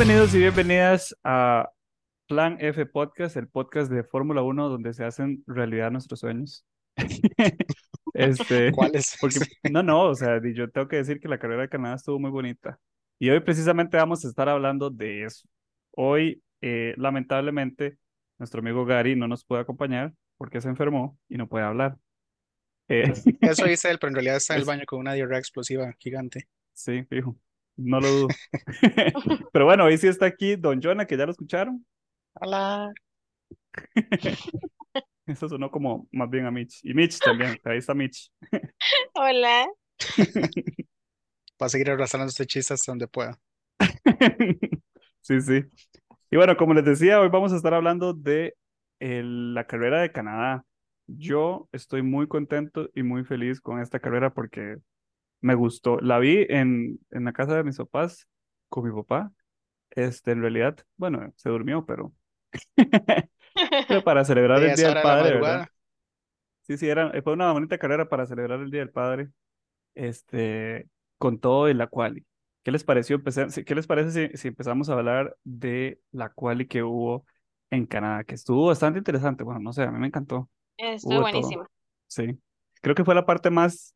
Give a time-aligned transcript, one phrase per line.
[0.00, 1.68] Bienvenidos y bienvenidas a
[2.26, 6.64] Plan F Podcast, el podcast de Fórmula 1 donde se hacen realidad nuestros sueños.
[8.14, 9.18] Este, ¿Cuáles?
[9.20, 9.40] porque,
[9.70, 12.30] no, no, o sea, yo tengo que decir que la carrera de Canadá estuvo muy
[12.30, 12.80] bonita.
[13.18, 15.46] Y hoy precisamente vamos a estar hablando de eso.
[15.90, 17.98] Hoy, eh, lamentablemente,
[18.38, 21.98] nuestro amigo Gary no nos puede acompañar porque se enfermó y no puede hablar.
[22.88, 23.12] Eh,
[23.42, 26.48] Eso dice él, pero en realidad está en el baño con una diarrea explosiva gigante.
[26.72, 27.36] sí, fijo,
[27.76, 28.28] no lo dudo.
[29.52, 31.84] Pero bueno, hoy sí está aquí Don Jonah, que ya lo escucharon.
[32.34, 32.92] Hola.
[35.26, 36.80] Eso sonó como más bien a Mitch.
[36.82, 38.32] Y Mitch también, ahí está Mitch.
[39.14, 39.66] Hola.
[41.62, 43.38] Va a seguir arrastrando este chiste hasta donde pueda.
[45.20, 45.62] Sí, sí.
[46.30, 48.54] Y bueno, como les decía, hoy vamos a estar hablando de
[49.00, 50.64] el- la carrera de Canadá.
[51.06, 54.76] Yo estoy muy contento y muy feliz con esta carrera porque
[55.40, 55.98] me gustó.
[56.00, 58.28] La vi en, en la casa de mis papás
[58.68, 59.32] con mi papá.
[59.90, 62.12] Este, en realidad, bueno, se durmió, pero,
[63.88, 65.40] pero para celebrar el Día del Padre.
[66.62, 69.30] Sí, sí, era, fue una bonita carrera para celebrar el Día del Padre,
[69.94, 72.24] este, con todo y la quali.
[72.62, 76.68] ¿Qué les pareció empezar, qué les parece si, si empezamos a hablar de la quali
[76.68, 77.24] que hubo
[77.70, 79.42] en Canadá, que estuvo bastante interesante?
[79.42, 80.48] Bueno, no sé, a mí me encantó.
[80.76, 81.66] Estuvo buenísimo.
[82.06, 82.38] Sí.
[82.82, 83.94] Creo que fue la parte más,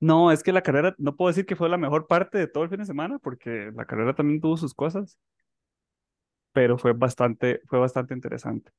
[0.00, 2.64] no, es que la carrera, no puedo decir que fue la mejor parte de todo
[2.64, 5.18] el fin de semana, porque la carrera también tuvo sus cosas,
[6.52, 8.70] pero fue bastante, fue bastante interesante.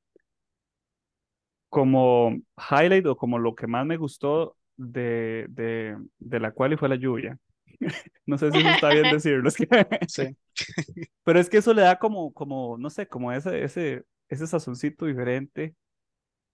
[1.68, 2.32] como
[2.70, 6.96] highlight o como lo que más me gustó de, de, de la quali fue la
[6.96, 7.38] lluvia.
[8.26, 9.66] No sé si eso está bien decirlo, es que-
[10.06, 10.36] Sí.
[11.24, 15.06] pero es que eso le da como, como, no sé, como ese, ese, ese sazoncito
[15.06, 15.74] diferente,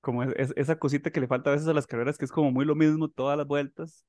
[0.01, 2.53] como es- esa cosita que le falta a veces a las carreras, que es como
[2.53, 4.05] muy lo mismo todas las vueltas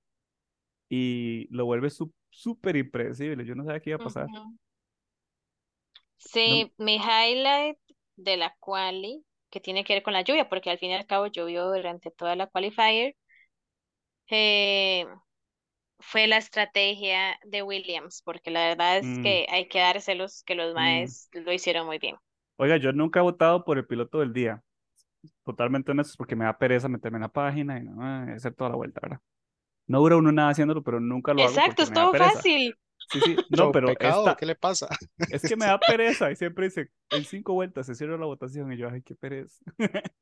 [0.89, 3.45] y lo vuelve su- súper impredecible.
[3.45, 4.31] Yo no sabía qué iba a pasar.
[6.17, 7.77] Sí, mi highlight
[8.15, 11.05] de la quali, que tiene que ver con la lluvia, porque al fin y al
[11.07, 13.15] cabo llovió durante toda la qualifier,
[14.29, 15.05] eh,
[15.99, 20.55] fue la estrategia de Williams, porque la verdad es mm, que hay que dárselos que
[20.55, 21.11] los mm.
[21.13, 22.17] maes lo hicieron muy bien.
[22.57, 24.63] Oiga, yo nunca he votado por el piloto del día.
[25.45, 28.71] Totalmente honesto, porque me da pereza meterme en la página y no, eh, hacer toda
[28.71, 29.21] la vuelta, ¿verdad?
[29.87, 32.43] No dura uno nada haciéndolo, pero nunca lo hago Exacto, me da estuvo pereza.
[32.43, 32.77] fácil.
[33.05, 34.87] Sí, sí, no, pero pecado, esta, ¿qué le pasa?
[35.29, 38.71] es que me da pereza y siempre dice, en cinco vueltas se cierra la votación
[38.73, 39.63] y yo, ay, qué pereza.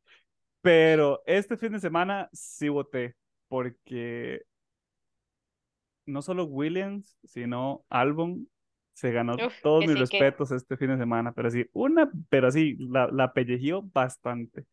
[0.61, 3.15] Pero este fin de semana sí voté,
[3.47, 4.43] porque
[6.05, 8.49] no solo Williams, sino Albon
[8.93, 10.23] se ganó Uf, todos que mis sí que.
[10.23, 14.65] respetos este fin de semana, pero sí, una, pero sí, la, la pellejió bastante.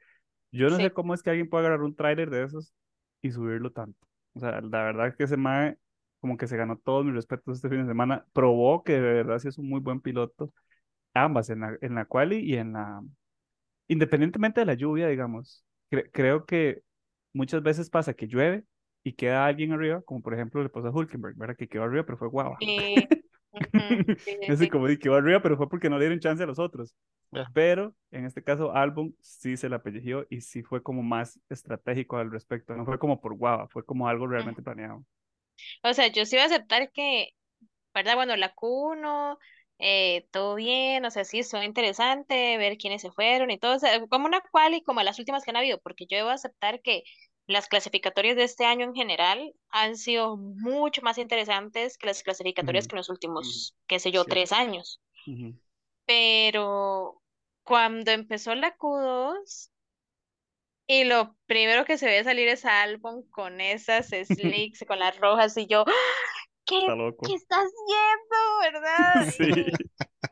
[0.53, 0.93] Yo no sé Sí.
[0.93, 2.75] cómo es que alguien puede agarrar un tráiler de esos
[3.23, 4.07] y subirlo tanto.
[4.35, 5.77] O sea, la verdad que ese mae
[6.21, 8.27] como que se ganó todos mis respetos este fin de semana.
[8.33, 10.53] Probó que de verdad sí es un muy buen piloto.
[11.15, 13.03] Ambas, en la, en la quali y en la...
[13.89, 15.65] Independientemente de la lluvia, digamos.
[15.91, 16.83] Cre- creo que
[17.33, 18.65] muchas veces pasa que llueve
[19.05, 21.57] y queda alguien arriba, como por ejemplo le pasó a Hulkenberg, ¿verdad?
[21.57, 22.59] Que quedó arriba, pero fue guava.
[22.59, 23.07] Sí,
[24.25, 24.69] sí, sí, Así sí.
[24.69, 26.95] como di, quedó arriba, pero fue porque no le dieron chance a los otros.
[27.55, 32.17] Pero en este caso, Albon sí se la pellejió y sí fue como más estratégico
[32.19, 32.75] al respecto.
[32.77, 35.05] No fue como por guava, fue como algo realmente planeado.
[35.83, 37.31] O sea, yo sí voy a aceptar que
[37.95, 38.17] ¿verdad?
[38.17, 39.39] Bueno, la Q1,
[39.79, 43.79] eh, todo bien, o sea, sí, estuvo interesante ver quiénes se fueron y todo, o
[43.79, 47.05] sea, como una quali como las últimas que han habido, porque yo debo aceptar que
[47.47, 52.87] las clasificatorias de este año en general han sido mucho más interesantes que las clasificatorias
[52.87, 55.01] que en los últimos, qué sé yo, tres años.
[56.07, 57.21] Pero
[57.63, 59.71] cuando empezó la Q2
[60.87, 65.19] y lo primero que se ve salir es a Albon con esas slicks, con las
[65.19, 65.85] rojas, y yo,
[66.65, 69.35] ¿qué, Está qué está haciendo, verdad?
[69.37, 69.53] Sí.
[69.61, 70.32] Y,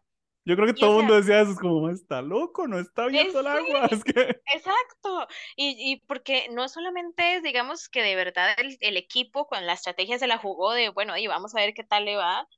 [0.50, 3.06] Yo creo que todo el mundo sea, decía eso, es como, está loco, no está
[3.06, 3.88] eh, viendo el agua.
[3.88, 4.42] sí, Es que...
[4.52, 5.28] exacto.
[5.54, 9.74] Y, y porque no solamente es, digamos, que de verdad el, el equipo con la
[9.74, 12.48] estrategia se la jugó de, bueno, y vamos a ver qué tal le va,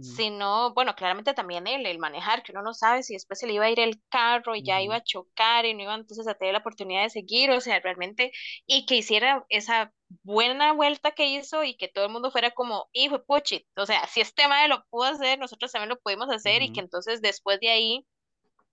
[0.00, 3.54] Sino, bueno, claramente también el, el manejar, que uno no sabe si después se le
[3.54, 6.34] iba a ir el carro y ya iba a chocar y no iba entonces a
[6.34, 8.32] tener la oportunidad de seguir, o sea, realmente,
[8.66, 9.92] y que hiciera esa
[10.22, 14.06] buena vuelta que hizo y que todo el mundo fuera como, hijo puchi, o sea,
[14.06, 17.60] si este mae lo pudo hacer, nosotros también lo pudimos hacer y que entonces después
[17.60, 18.06] de ahí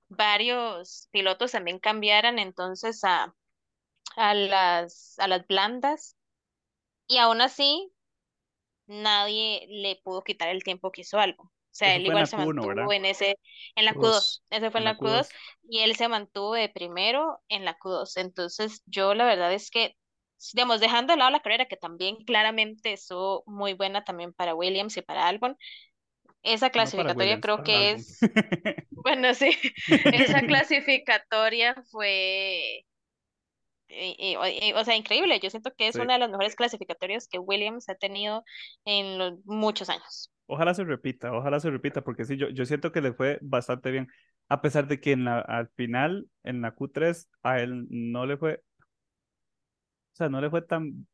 [0.07, 3.35] varios pilotos también cambiaran entonces a,
[4.15, 6.15] a las, a las blandas.
[7.07, 7.91] Y aún así
[8.87, 11.43] nadie le pudo quitar el tiempo que hizo algo.
[11.45, 12.93] O sea, Eso él igual se Q1, mantuvo ¿verdad?
[12.93, 13.37] en ese,
[13.75, 13.97] en la Q2.
[13.97, 15.35] Q2, ese fue En en la la Q2 Q2.
[15.69, 18.17] y él se mantuvo de primero en la Q2.
[18.17, 19.97] Entonces, yo la verdad es que,
[20.53, 24.95] digamos, dejando de lado la carrera, que también claramente estuvo muy buena también para Williams
[24.97, 25.57] y para Albon,
[26.43, 28.29] esa clasificatoria creo que es,
[28.95, 29.57] bueno, sí,
[30.11, 32.85] esa clasificatoria fue,
[33.89, 35.39] eh, eh, o sea, increíble.
[35.39, 35.99] Yo siento que es Sí.
[35.99, 38.43] una de las mejores clasificatorias que Williams ha tenido
[38.85, 40.31] en los muchos años.
[40.47, 43.89] Ojalá se repita, ojalá se repita, porque sí, yo, yo siento que le fue bastante
[43.91, 44.07] bien,
[44.47, 48.37] a pesar de que en la, al final, en la Q3, a él no le
[48.37, 48.61] fue,
[50.13, 51.07] o sea, no le fue tan,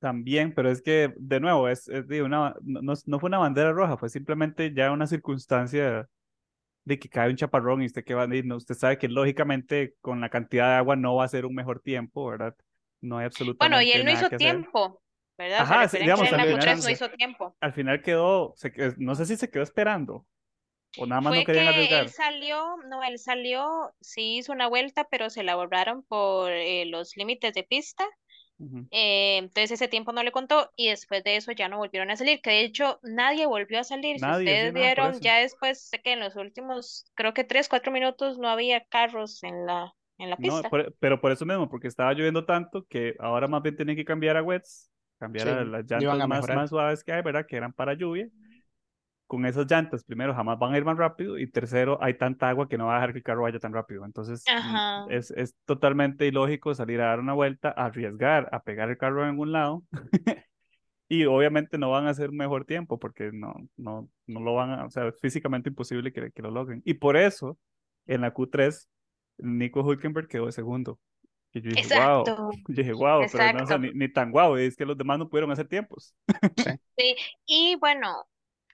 [0.00, 3.72] tan bien, pero es que, de nuevo, es, es una, no- no fue una bandera
[3.72, 6.08] roja, fue simplemente ya una circunstancia
[6.86, 9.96] de que cae un chaparrón y usted que va a no, usted sabe que lógicamente
[10.00, 12.54] con la cantidad de agua no va a ser un mejor tiempo, ¿verdad?
[13.00, 13.26] No hay
[13.58, 14.38] Bueno, y absolutamente él no hizo que hacer.
[14.38, 15.02] tiempo,
[15.36, 15.60] ¿verdad?
[15.60, 17.56] Ajá, sí, digamos, él al Q3 no hizo tiempo.
[17.60, 20.26] al final quedó, se no sé si se quedó esperando
[20.94, 22.08] o nada más no Fue querían que él arriesgar.
[22.08, 27.16] salió, no, él salió, sí hizo una vuelta, pero se la borraron por eh, los
[27.16, 28.04] límites de pista.
[28.90, 32.16] Eh, entonces ese tiempo no le contó y después de eso ya no volvieron a
[32.16, 34.20] salir, que de hecho nadie volvió a salir.
[34.20, 37.92] Si Nadie, ustedes vieron, ya después, sé que en los últimos, creo que tres, cuatro
[37.92, 40.68] minutos no había carros en la, en la No, pista.
[40.68, 44.04] por- pero por eso mismo, porque estaba lloviendo tanto que ahora más bien tienen que
[44.04, 47.46] cambiar a wets, cambiar Sí, a las llantas a más, más suaves que hay, ¿verdad?
[47.46, 48.28] Que eran para lluvia.
[49.26, 52.68] Con esas llantas, primero, jamás van a ir más rápido y tercero, hay tanta agua
[52.68, 54.04] que no va a dejar que el carro vaya tan rápido.
[54.04, 58.98] Entonces, mm, es, es totalmente ilógico salir a dar una vuelta, arriesgar, a pegar el
[58.98, 59.82] carro en algún lado
[61.08, 64.70] y obviamente no van a hacer un mejor tiempo porque no, no, no lo van
[64.70, 66.82] a, o sea, es físicamente imposible que, que lo logren.
[66.84, 67.58] Y por eso,
[68.06, 68.86] en la Q3,
[69.38, 70.98] Nico Hülkenberg quedó de segundo.
[71.52, 74.30] Y yo dije, wow, Exacto, yo dije, wow, pero no, o sea, ni, ni tan
[74.30, 76.14] guau, es que los demás no pudieron hacer tiempos.
[76.56, 76.70] Sí.
[76.98, 78.26] Sí, y bueno,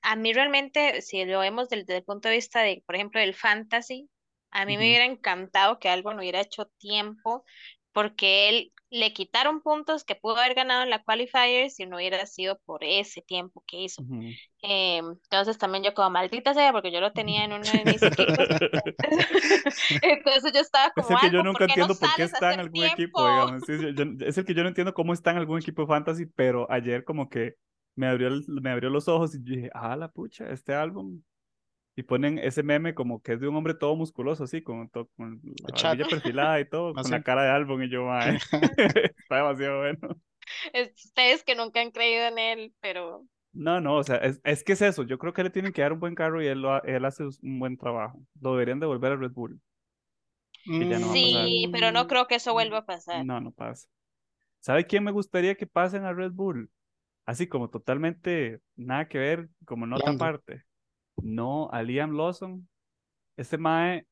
[0.03, 3.35] a mí realmente, si lo vemos desde el punto de vista de, por ejemplo, del
[3.35, 4.11] fantasy,
[4.51, 4.89] a mí me Ujú.
[4.89, 7.45] hubiera encantado que Albon hubiera hecho tiempo,
[7.93, 12.27] porque él le quitaron puntos que pudo haber ganado en la qualifier si no hubiera
[12.27, 14.03] sido por ese tiempo que hizo.
[14.03, 14.37] Ujú.
[14.63, 18.05] Eh, entonces también yo como maldita sea, porque yo lo tenía en uno de mis
[18.07, 18.49] equipos,
[20.01, 22.23] entonces yo estaba Es como el que yo nunca ¿por qué no entiendo por qué
[22.25, 23.29] está en algún equipo, tiempo?
[23.29, 23.65] digamos.
[23.65, 25.89] Sí, sí, yo- es el que yo no entiendo cómo está en algún equipo de
[25.89, 27.57] fantasy, pero ayer como que
[27.95, 31.23] me abrió, el- me abrió los ojos y yo dije, ah, la pucha, este álbum.
[31.95, 35.09] Y ponen ese meme como que es de un hombre todo musculoso, así, con, to-
[35.17, 37.83] con la barbilla perfilada y todo, con la cara de álbum.
[37.83, 38.37] Y yo, mae,
[39.19, 40.17] está demasiado bueno.
[40.73, 44.65] Es- Ustedes que nunca han creído en él, pero No, no, o sea, es, es
[44.65, 45.03] que es eso.
[45.03, 47.25] Yo creo que le tienen que dar un buen carro y él, lo él hace
[47.25, 48.19] un buen trabajo.
[48.41, 49.61] Lo deberían devolver a Red Bull.
[50.65, 53.25] No sí, pero no creo que eso vuelva a pasar.
[53.27, 53.89] No, no pasa.
[54.61, 56.71] ¿Sabe quién me gustaría que pasen a Red Bull?
[57.25, 60.25] Así como totalmente nada que ver, como nota Lando.
[60.25, 60.63] aparte.
[61.23, 62.69] No, a Liam Lawson.
[63.37, 64.07] Este Mae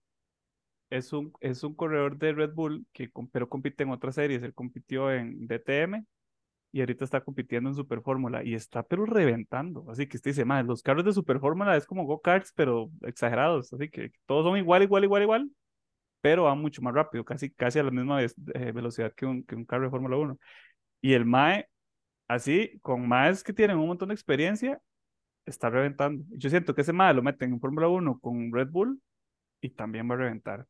[0.90, 4.42] es un, es un corredor de Red Bull, que, pero compite en otras series.
[4.42, 6.04] Él compitió en DTM
[6.72, 9.86] y ahorita está compitiendo en Super Fórmula y está pero reventando.
[9.90, 13.72] Así que usted dice, Mae, los carros de Super Fórmula es como go-karts, pero exagerados.
[13.72, 15.50] Así que todos son igual, igual, igual, igual,
[16.20, 19.44] pero van mucho más rápido, casi, casi a la misma vez- eh, velocidad que un,
[19.44, 20.38] que un carro de Fórmula 1.
[21.02, 21.66] Y el Mae,
[22.30, 24.80] así, con Maes que tienen un montón de experiencia,
[25.44, 26.24] está reventando.
[26.30, 29.00] Yo siento que ese Mae lo meten en Fórmula 1 con Red Bull
[29.60, 30.66] y también va a reventar.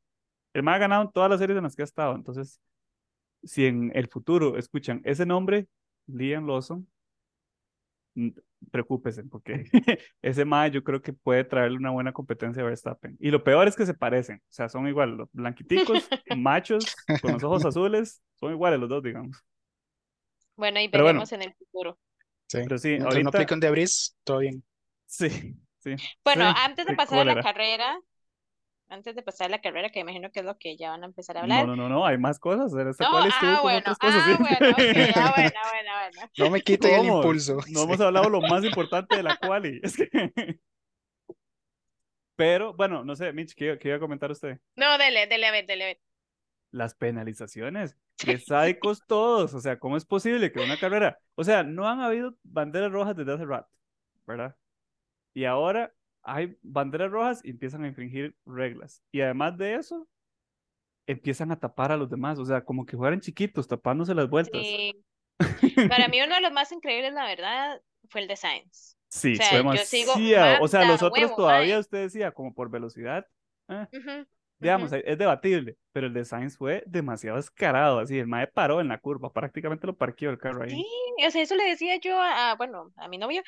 [0.54, 2.60] El Mae ha ganado en todas las series en las que ha estado, entonces,
[3.42, 5.68] si en el futuro escuchan ese nombre,
[6.06, 6.88] Liam Lawson,
[8.70, 9.64] preocúpese, porque
[10.22, 13.18] ese Mae yo creo que puede traerle una buena competencia a Verstappen.
[13.20, 17.34] Y lo peor es que se parecen, o sea, son igual, los blanquiticos, machos, con
[17.34, 19.44] los ojos azules, son iguales los dos, digamos.
[20.60, 21.26] Bueno, y Pero bueno.
[21.26, 21.98] veremos en el futuro.
[22.48, 22.58] Sí.
[22.64, 24.64] Pero sí, Mientras no ahorita, aplique un debris, todo bien.
[25.06, 25.28] sí,
[25.80, 25.96] sí.
[26.24, 27.98] Bueno, sí, antes de pasar a la carrera,
[28.88, 31.06] antes de pasar a la carrera, que imagino que es lo que ya van a
[31.06, 31.66] empezar a No, hablar.
[31.66, 32.72] no, no, no, hay más cosas.
[32.74, 34.42] Esta No, cual ah, con bueno, otras cosas, ah, sí.
[34.42, 34.56] bueno,
[35.16, 36.30] ah, bueno, bueno, bueno.
[36.36, 37.56] No me quiten el impulso.
[37.68, 37.84] No Sí.
[37.84, 39.80] hemos hablado lo más importante de la quali.
[39.84, 40.08] Es que...
[42.36, 44.58] Pero, bueno, no sé, Mitch, ¿qué, iba- qué iba a comentar usted?
[44.76, 46.00] No, dele, dele, a ver, dele, a ver.
[46.70, 47.96] Las penalizaciones.
[48.16, 49.54] Qué sádicos todos.
[49.54, 51.18] O sea, ¿cómo es posible que una carrera...
[51.34, 53.70] O sea, no han habido banderas rojas desde hace rato,
[54.26, 54.56] ¿verdad?
[55.34, 59.02] Y ahora hay banderas rojas y empiezan a infringir reglas.
[59.10, 60.06] Y además de eso,
[61.06, 62.38] empiezan a tapar a los demás.
[62.38, 64.60] O sea, como que fueran chiquitos, tapándose las vueltas.
[64.62, 65.04] Sí.
[65.88, 68.96] Para mí uno de los más increíbles, la verdad, fue el de Sainz.
[69.08, 70.64] Sí, O sea, fue yo sigo demasiado.
[70.64, 71.80] O sea, los otros huevo, todavía mae.
[71.80, 73.26] usted decía, como por velocidad,
[73.68, 74.26] eh, Ujú,
[74.60, 78.88] digamos, es debatible, pero el de Sainz fue demasiado descarado, así, el mae paró en
[78.88, 80.70] la curva, prácticamente lo parqueó el carro ahí.
[80.70, 80.86] Sí,
[81.26, 83.42] o sea, eso le decía yo a, bueno, a mi novio,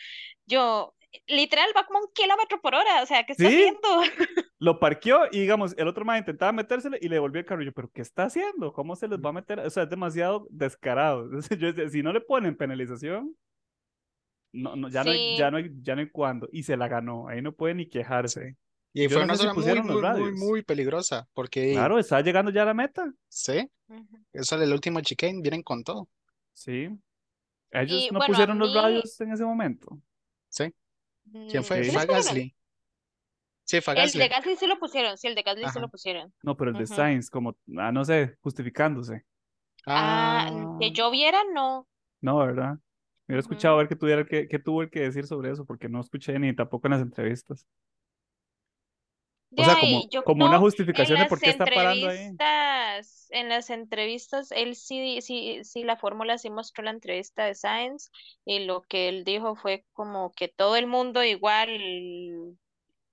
[0.47, 0.95] yo,
[1.26, 3.54] literal, va como un kilómetro por hora, o sea, ¿qué está ¿Sí?
[3.54, 3.88] haciendo?
[4.62, 7.62] Lo parqueó y, digamos, el otro mae intentaba metérsele y le devolvió el carro.
[7.62, 8.73] Yo, ¿pero qué está haciendo?
[8.73, 9.59] ¿Cómo se les va a meter?
[9.59, 11.25] O sea, es demasiado descarado.
[11.25, 13.37] Entonces, yo decía, si no le ponen penalización,
[14.52, 16.49] no, no, ya no hay, ya no hay, ya no hay cuándo.
[16.52, 17.26] Y se la ganó.
[17.26, 18.57] Ahí no puede ni quejarse.
[18.95, 21.99] Y Yo fue no una zona muy, pusieron los muy, muy, muy peligrosa, porque, Claro,
[21.99, 23.13] está llegando ya a la meta.
[23.29, 23.71] sí,
[24.33, 26.09] eso es el último chicane, vienen con todo,
[26.55, 26.89] Sí.
[27.71, 30.01] Ellos Y no bueno, pusieron los radios en ese momento.
[30.49, 30.75] ¿sí?
[31.49, 31.83] ¿Quién mm, fue?
[31.85, 31.91] Sí.
[31.91, 32.07] ¿sí Fue?
[32.07, 32.55] Gasly.
[33.65, 34.29] Sí, fue El de Gasly.
[34.29, 35.81] Gasly sí lo pusieron, sí, el de Gasly sí Ajá.
[35.81, 36.33] lo pusieron.
[36.43, 36.95] No, pero el de Ujú.
[36.95, 39.25] Sainz, como, ah, no sé, justificándose.
[39.87, 41.87] Ah, Ah, que yo viera, no.
[42.21, 42.75] No, ¿verdad?
[43.27, 45.65] Me hubiera escuchado a ver qué tuviera que, qué tuvo el que decir sobre eso,
[45.67, 47.67] porque no escuché ni tampoco en las entrevistas.
[49.52, 52.06] De O sea, ahí, como, yo como una no, justificación de por qué está parando
[52.09, 52.38] ahí.
[53.30, 58.11] en las entrevistas, él sí, sí, sí, la fórmula sí mostró la entrevista de Science
[58.44, 62.56] y lo que él dijo fue como que todo el mundo igual im-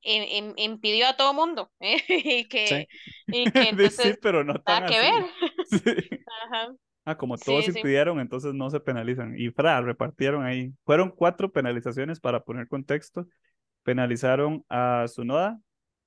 [0.03, 1.97] im- impidió a todo mundo ¿eh?
[2.09, 2.75] y sí.
[2.75, 2.89] que,
[3.29, 5.09] y que De sí, entonces pero no tan que ver.
[5.09, 5.25] así.
[5.63, 5.79] Sí.
[6.43, 6.75] Ajá.
[7.05, 7.83] Ah, como todos Sí, sí.
[7.83, 9.35] impidieron, entonces no se penalizan.
[9.39, 10.73] Y fra, repartieron ahí.
[10.85, 13.27] Fueron cuatro penalizaciones para poner contexto.
[13.83, 15.59] Penalizaron a Sunoda,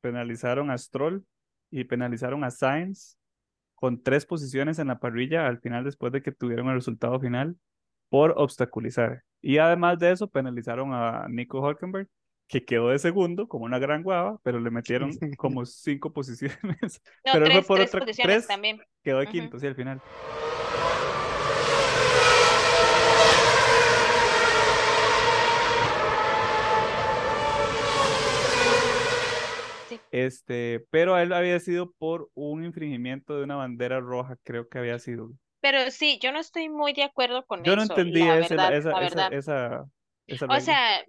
[0.02, 1.25] penalizaron a Stroll
[1.71, 3.18] y penalizaron a Sainz
[3.75, 7.56] con tres posiciones en la parrilla al final después de que tuvieron el resultado final
[8.11, 9.25] por obstaculizar.
[9.40, 12.09] Y además de eso, penalizaron a Nico Hülkenberg,
[12.47, 17.02] que quedó de segundo como una gran guava, pero le metieron como cinco posiciones.
[17.25, 18.82] No, Pero él fue tres, por tres otra, posiciones tres, también.
[19.02, 19.32] quedó de Ujú.
[19.32, 20.02] quinto, sí, al final.
[29.92, 30.02] Sí.
[30.11, 34.99] Este, pero él había sido por un infringimiento de una bandera roja, creo que había
[34.99, 35.32] sido.
[35.61, 38.58] Pero sí, yo no estoy muy de acuerdo con Yo no eso, entendí la ese,
[38.58, 39.87] la- verdad, esa, esa, esa,
[40.26, 41.04] esa O sea,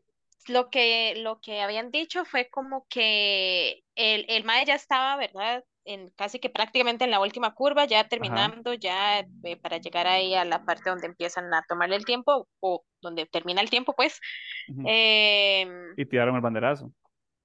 [0.48, 5.64] lo que, lo que habían dicho fue como que el, el MAE ya estaba, ¿verdad?
[5.86, 8.48] En casi que prácticamente en la última curva, ya Ajá.
[8.48, 12.48] terminando, ya eh, para llegar ahí a la parte donde empiezan a tomarle el tiempo,
[12.60, 14.20] o donde termina el tiempo, pues,
[14.68, 14.92] ujú.
[14.92, 16.94] em, Y tiraron el banderazo.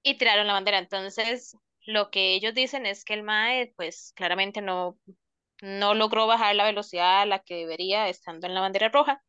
[0.03, 0.79] Y tiraron la bandera.
[0.79, 4.97] Entonces, lo que ellos dicen es que el MAE, pues, claramente no,
[5.61, 9.23] no logró bajar la velocidad a la que debería estando en la bandera roja.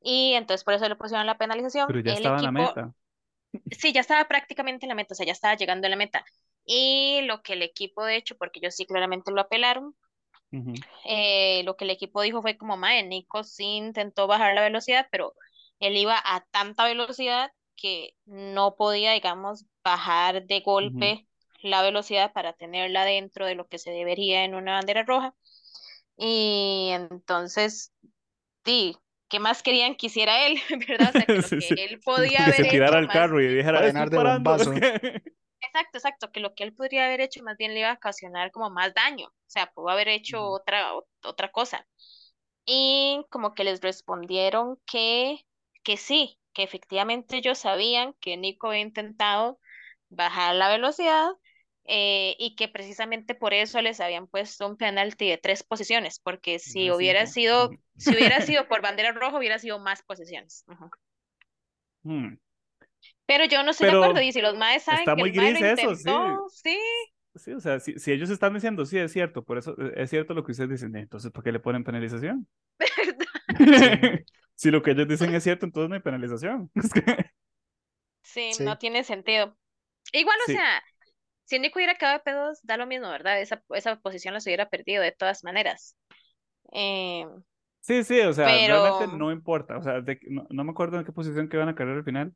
[0.00, 1.86] Y entonces por eso le pusieron la penalización.
[1.86, 2.94] Pero ya El estaba en la equipo, meta.
[3.70, 6.24] sí, ya estaba prácticamente en la meta, o sea, ya estaba llegando a la meta.
[6.64, 9.96] Y lo que el equipo, de hecho, porque ellos sí claramente lo apelaron,
[10.52, 10.84] Ujú.
[11.04, 15.06] eh, lo que el equipo dijo fue como, mae, Nico sí intentó bajar la velocidad,
[15.10, 15.34] pero
[15.80, 21.26] él iba a tanta velocidad que no podía, digamos, bajar de golpe
[21.62, 25.34] la velocidad para tenerla dentro de lo que se debería en una bandera roja.
[26.16, 27.92] Y entonces,
[28.64, 28.96] sí,
[29.28, 30.60] ¿qué más querían que hiciera él?
[30.88, 31.10] ¿Verdad?
[31.10, 31.82] O sea, que lo Sí, que sí.
[31.84, 34.72] él podía Que haber se tirara hecho al carro y estoy de bombazo.
[34.72, 35.22] que-".
[35.60, 38.50] exacto, exacto, que lo que él podría haber hecho más bien le iba a ocasionar
[38.50, 41.86] como más daño, o sea, pudo haber hecho otra, ot- otra cosa.
[42.66, 45.46] Y como que les respondieron que,
[45.84, 49.60] que sí, que efectivamente ellos sabían que Nico había intentado
[50.10, 51.30] bajar la velocidad
[51.84, 56.58] eh, y que precisamente por eso les habían puesto un penalti de tres posiciones, porque
[56.58, 60.64] si hubiera sido, si hubiera sido por bandera roja, hubiera sido más posiciones.
[60.68, 60.90] Ujú.
[62.04, 62.36] Mm.
[63.26, 65.36] Pero yo no estoy de acuerdo, y si los maes saben está que muy el
[65.36, 66.10] mae lo gris eso, sí.
[66.62, 66.78] sí,
[67.36, 70.10] Sí, o sea, si, si ellos están diciendo, sí, es cierto, por eso eh, es
[70.10, 72.48] cierto lo que ustedes dicen, entonces, ¿por qué le ponen penalización?
[74.60, 76.70] Si lo que ellos dicen es cierto, entonces no hay penalización.
[78.22, 78.50] Sí.
[78.60, 79.56] no tiene sentido.
[80.12, 80.82] Igual, o Sí, sea,
[81.44, 83.40] si Nico hubiera quedado de pedos, da lo mismo, ¿verdad?
[83.40, 85.96] Esa, esa posición la hubiera perdido de todas maneras.
[86.72, 87.26] Eh,
[87.80, 90.70] sí, sí, o sea, realmente pero no importa, o sea, de que- no, no me
[90.72, 92.34] acuerdo en qué posición quedó en la carrera al final,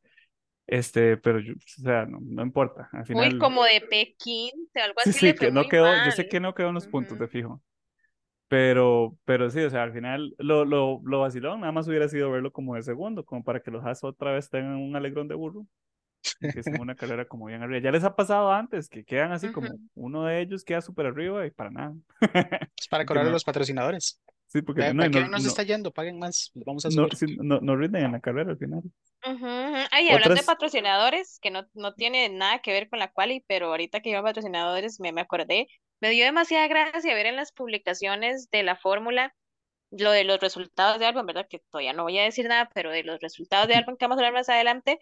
[0.66, 5.00] este, pero, yo- o sea, no, no importa, al muy final, como de P15, algo
[5.02, 6.28] sí, así sí, le fue que no muy quedó, yo sé mal.
[6.28, 7.62] que no quedó en los puntos, de fijo,
[8.48, 12.30] pero, pero sí, o sea, al final, lo, lo, lo vacilón nada más hubiera sido
[12.32, 15.34] verlo como de segundo, como para que los Haas otra vez tengan un alegrón de
[15.36, 15.66] burro.
[16.40, 17.80] Empiecen una carrera como bien arriba.
[17.80, 19.78] Ya les ha pasado antes que quedan así como Ujú.
[19.94, 21.94] uno de ellos queda súper arriba y para nada.
[22.78, 24.20] Es para cobrar a no, los patrocinadores.
[24.46, 26.90] sí, porque no, ve y que no, nos no, está yendo, paguen más, vamos a
[26.90, 27.16] no, subir.
[27.16, 28.82] sí, no, no rinden en la carrera al final.
[29.26, 29.86] Ujú, ujú.
[29.90, 33.42] Ay, hablando de Otras, patrocinadores, que no, no tiene nada que ver con la quali,
[33.48, 35.66] pero ahorita que llevan patrocinadores me, me acordé,
[36.00, 39.34] me dio demasiada gracia ver en las publicaciones de la fórmula
[39.90, 41.46] lo de los resultados de Albon, ¿verdad?
[41.48, 44.18] Que todavía no voy a decir nada, pero de los resultados de Albon que vamos
[44.18, 44.98] a hablar más adelante,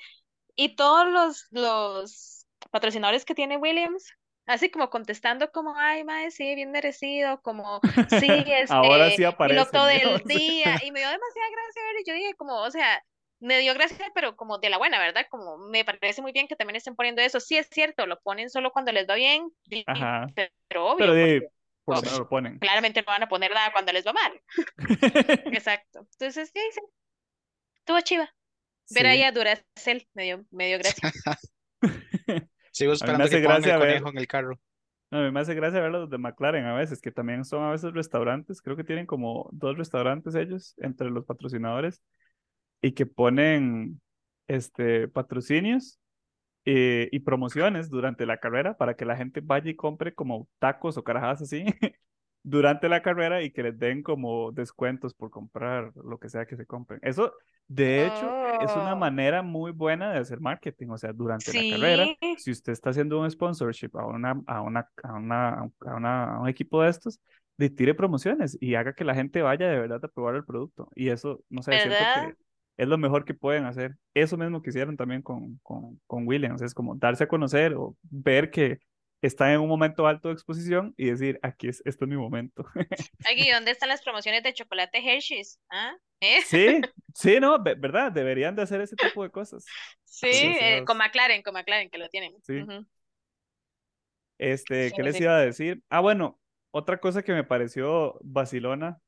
[0.57, 4.13] y todos los, los patrocinadores que tiene Williams,
[4.47, 8.27] así como contestando como, ay, mae, sí, bien merecido, como, sí,
[8.69, 12.15] ahora este, sí piloto aparecen, del día, y me dio demasiada gracia ver, y yo
[12.15, 13.03] dije como, o sea,
[13.41, 15.27] me dio gracia, pero como de la buena, ¿verdad?
[15.31, 18.51] Como me parece muy bien que también estén poniendo eso, sí es cierto, lo ponen
[18.51, 19.51] solo cuando les va bien,
[19.87, 20.27] Ajá,
[20.69, 21.51] pero obvio, pero de,
[21.85, 22.59] por lo ponen.
[22.59, 24.41] claramente no van a poner nada cuando les va mal,
[25.53, 26.81] exacto, entonces, sí, sí,
[27.79, 28.33] estuvo chiva.
[28.89, 29.25] Ver ahí Sí.
[29.25, 31.05] a Duracell me dio, me dio gracia.
[32.71, 34.61] Sigo A mí me esperando hace que pongan el gracia ver, conejo en el carro.
[35.11, 37.65] no, a mí me hace gracia ver los de McLaren a veces, que también son
[37.65, 42.03] a veces restaurantes, creo que tienen como dos restaurantes ellos entre los patrocinadores
[42.83, 44.01] y que ponen
[44.49, 46.01] este patrocinios
[46.67, 50.97] eh, y promociones durante la carrera para que la gente vaya y compre como tacos
[50.99, 51.65] o carajadas así
[52.43, 56.57] durante la carrera y que les den como descuentos por comprar lo que sea que
[56.57, 57.01] se compren.
[57.03, 57.33] Eso,
[57.69, 60.89] de hecho, es una Oh, manera muy buena de hacer marketing.
[60.91, 64.61] O sea, durante la carrera, sí, si usted está haciendo un sponsorship a una, a
[64.63, 65.49] una, a una,
[65.81, 67.21] a una- a un equipo de estos,
[67.59, 70.89] le tire promociones y haga que la gente vaya de verdad a probar el producto.
[70.95, 72.35] Y eso, no sé, siento que
[72.77, 73.97] es lo mejor que pueden hacer.
[74.15, 77.97] Eso mismo que hicieron también con, con, con Williams, es como darse a conocer o
[78.11, 78.81] ver que
[79.23, 82.65] está en un momento alto de exposición y decir, aquí es, esto es mi momento.
[83.31, 85.59] Aquí, ¿dónde están las promociones de chocolate Hershey's?
[85.71, 85.95] ¿Ah?
[86.21, 86.41] ¿Eh?
[86.47, 86.81] Sí,
[87.15, 89.65] sí, no, ve- verdad, deberían de hacer ese tipo de cosas.
[90.05, 92.35] Sí, eh, con McLaren, con McLaren que lo tienen.
[92.43, 92.65] Sí.
[94.39, 95.23] Este, Sí, ¿qué les sí.
[95.23, 95.83] iba a decir?
[95.89, 99.01] Ah, bueno, otra cosa que me pareció vacilona,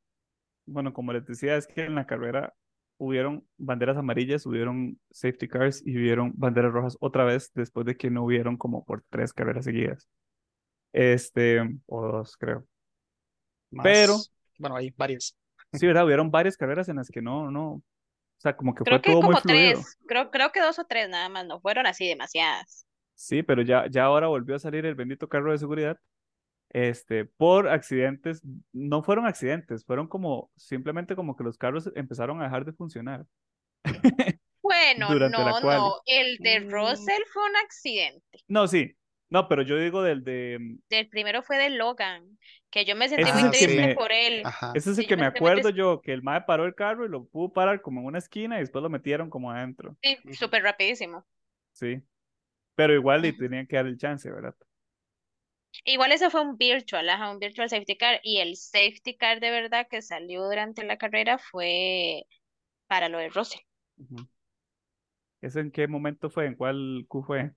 [0.66, 2.54] bueno, como les decía, es que en la carrera
[2.98, 8.10] hubieron banderas amarillas, hubieron safety cars y hubieron banderas rojas otra vez después de que
[8.10, 10.08] no hubieron como por tres carreras seguidas.
[10.92, 12.66] Este, o dos, creo.
[13.82, 14.16] Pero,
[14.58, 15.36] bueno, hay varias.
[15.72, 16.04] sí, ¿verdad?
[16.06, 17.82] Hubieron varias carreras en las que no, no, o
[18.38, 19.80] sea, como que fue Creo que todo muy como fluido.
[19.80, 22.86] tres, creo, creo que dos o tres nada más, no fueron así demasiadas.
[23.14, 25.98] Sí, pero ya, ya ahora volvió a salir el bendito carro de seguridad.
[26.74, 32.44] Este, por accidentes, no fueron accidentes, fueron como simplemente como que los carros empezaron a
[32.46, 33.26] dejar de funcionar
[34.62, 38.44] Bueno, no, no, el de Mm, Russell fue un accidente.
[38.48, 38.96] No, sí,
[39.30, 42.38] no, pero yo digo del de, mm, El primero fue de Logan,
[42.70, 43.54] que yo me sentí muy sí.
[43.58, 44.42] triste por él.
[44.42, 44.72] Ajá.
[44.74, 47.06] ese es el Sí, que me muy acuerdo yo, que el mae paró el carro
[47.06, 50.18] y lo pudo parar como en una esquina y después lo metieron como adentro, Sí,
[50.30, 51.26] súper rapidísimo.
[51.72, 52.02] sí,
[52.76, 54.56] pero igual le tenían que dar el chance, ¿verdad?
[55.84, 58.20] Igual ese fue un virtual, ajá, un virtual safety car.
[58.22, 62.24] Y el safety car de verdad que salió durante la carrera fue
[62.88, 63.60] para lo de Russell.
[65.40, 66.46] ¿Ese en qué momento fue?
[66.46, 67.52] ¿En cuál Q fue?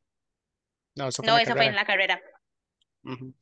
[0.96, 1.76] No, eso fue en No, la esa fue en carrera.
[1.76, 2.20] la carrera.
[3.04, 3.38] Sí,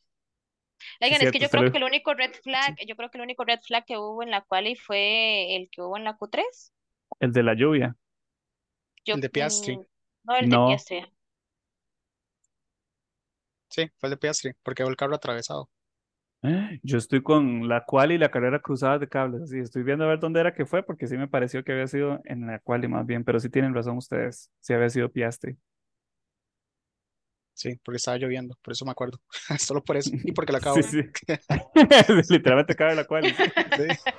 [1.01, 2.73] Oigan, es que yo creo que el único red Sí.
[2.73, 5.69] flag, yo creo que el único red flag que hubo en la quali fue el
[5.69, 6.73] que hubo en la Q3.
[7.19, 7.97] El de la lluvia.
[9.05, 9.79] Yo, El de Piastri.
[9.79, 9.85] mm,
[10.25, 10.59] no, el de.
[10.59, 11.03] Piastri.
[13.75, 15.69] Sí, fue el de Piastri, porque fue el carro atravesado.
[16.81, 20.07] Yo estoy con la quali y la carrera cruzadas de cables, así, estoy viendo a
[20.07, 22.87] ver dónde era que fue, porque sí me pareció que había sido en la quali
[22.87, 25.57] más bien, pero sí tienen razón ustedes, sí había sido Piastri.
[27.53, 29.19] Sí, porque estaba lloviendo, por eso me acuerdo.
[29.59, 30.11] Solo por eso.
[30.23, 31.11] Y porque lo acabo Sí, de
[32.23, 32.33] sí.
[32.33, 33.43] Literalmente cabe la sí.
[33.75, 34.11] Sí.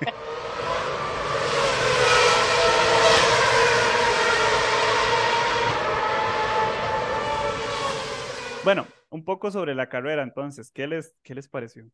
[8.63, 11.89] Bueno, un poco sobre la carrera entonces, ¿qué les, qué les pareció?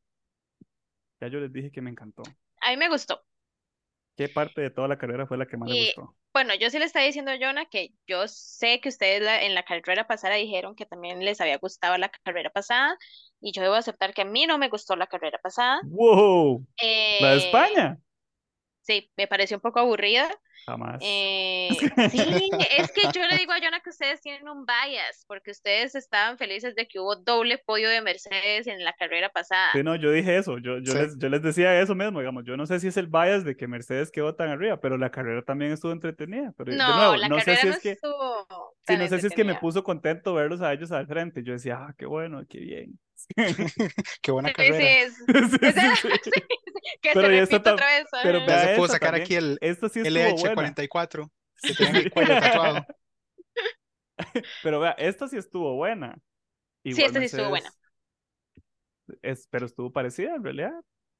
[1.21, 2.23] Ya yo les dije que me encantó.
[2.61, 3.23] A mí me gustó.
[4.15, 6.15] ¿Qué parte de toda la carrera fue la que más Y gustó?
[6.33, 9.53] bueno, yo sí le estaba diciendo a Jonah que yo sé que ustedes la- en
[9.55, 12.97] la carrera pasada dijeron que también les había gustado la carrera pasada
[13.39, 15.81] y yo debo aceptar que a mí no me gustó la carrera pasada.
[15.81, 16.65] ¡Wow!
[17.19, 17.99] ¿La de Eh, España?
[18.83, 20.29] Sí, me pareció un poco aburrida.
[20.65, 21.01] Jamás.
[21.03, 21.69] Eh,
[22.11, 25.93] sí, es que yo le digo a Jonah que ustedes tienen un bias porque ustedes
[25.95, 29.71] estaban felices de que hubo doble podio de Mercedes en la carrera pasada.
[29.73, 30.99] Sí, no, yo dije eso, yo, yo, Sí.
[30.99, 33.57] les, yo les decía eso mismo, digamos, yo no sé si es el bias de
[33.57, 37.15] que Mercedes quedó tan arriba, pero la carrera también estuvo entretenida, pero de No, nuevo,
[37.17, 38.47] la no sé carrera si no es que, estuvo
[38.87, 41.51] sí, no sé si es que me puso contento verlos a ellos al frente, yo
[41.53, 42.99] decía, ah, qué bueno, qué bien.
[44.21, 44.87] Qué buena Sí, carrera.
[44.87, 46.31] es, Sí, es- sí, sí.
[47.01, 48.09] que Pero se otra vez.
[48.21, 51.31] pero vea Ya se pudo sacar también, aquí el esta sí estuvo buena, LH44
[51.65, 52.89] que tiene en el cuello tatuado.
[54.61, 56.17] pero vea, esta sí estuvo buena.
[56.89, 57.73] Sí, esta sí estuvo buena.
[59.21, 60.73] Es, pero estuvo parecida en realidad.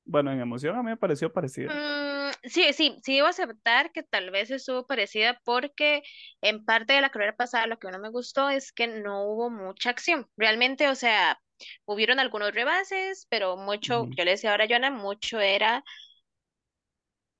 [0.05, 1.71] Bueno, en emoción a mí me pareció parecida.
[1.71, 6.03] Mm, sí, sí, sí debo aceptar que tal vez estuvo parecida porque
[6.41, 9.49] en parte de la carrera pasada lo que no me gustó es que no hubo
[9.49, 10.27] mucha acción.
[10.37, 11.39] Realmente, o sea,
[11.85, 15.83] hubieron algunos rebases, pero mucho, yo le decía ahora a Joana, mucho era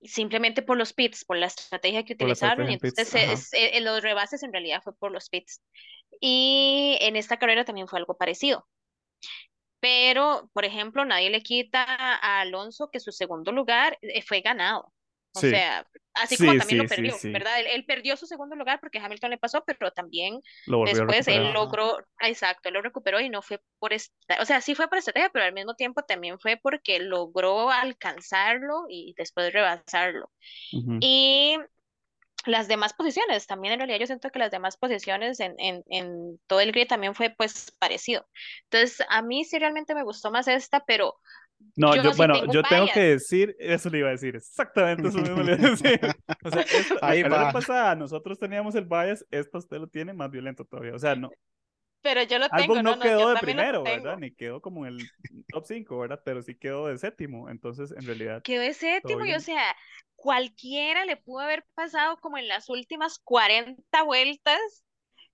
[0.04, 4.02] simplemente por los pits, por la estrategia que Por utilizaron, y entonces es- eh, los
[4.02, 5.62] rebases en realidad fue por los pits.
[6.20, 8.68] Y en esta carrera también fue algo parecido.
[9.80, 14.94] Pero, por ejemplo, nadie le quita a Alonso que su segundo lugar eh, fue ganado.
[15.34, 15.50] O Sí.
[15.50, 17.24] sea, así como Sí, también lo sí, sí, perdió.
[17.32, 17.60] ¿verdad?
[17.60, 21.52] Él, él perdió su segundo lugar porque Hamilton le pasó, pero también Lo después él
[21.54, 24.98] logró, exacto, él lo recuperó y no fue por esta, o sea, sí fue por
[25.00, 30.32] estrategia, pero al mismo tiempo también fue porque logró alcanzarlo y después rebasarlo.
[30.74, 31.00] Ujú.
[31.00, 31.58] Y
[32.46, 36.40] las demás posiciones, también en realidad yo siento que las demás posiciones en, en, en
[36.48, 38.28] todo el grid también fue pues parecido.
[38.66, 41.16] Entonces, a mí sí realmente me gustó más esta, pero
[41.76, 44.36] No, yo yo, sí bueno, tengo yo tengo que decir, eso le iba a decir,
[44.36, 46.00] exactamente eso mismo le iba a decir.
[46.44, 47.52] O sea, esta- la Ahí va.
[47.52, 50.94] pasada nosotros teníamos el bias, esta usted lo tiene más violento todavía.
[50.96, 51.30] O sea, no,
[52.02, 53.84] Pero yo lo tengo, no no, no, quedó de primero.
[53.84, 54.18] ¿verdad?
[54.18, 55.10] Ni quedó como en el
[55.48, 56.22] top 5, ¿verdad?
[56.24, 57.50] Pero sí quedó de séptimo.
[57.50, 59.76] Entonces, en realidad, Quedó de séptimo y o sea,
[60.16, 64.84] cualquiera le pudo haber pasado como en las últimas 40 vueltas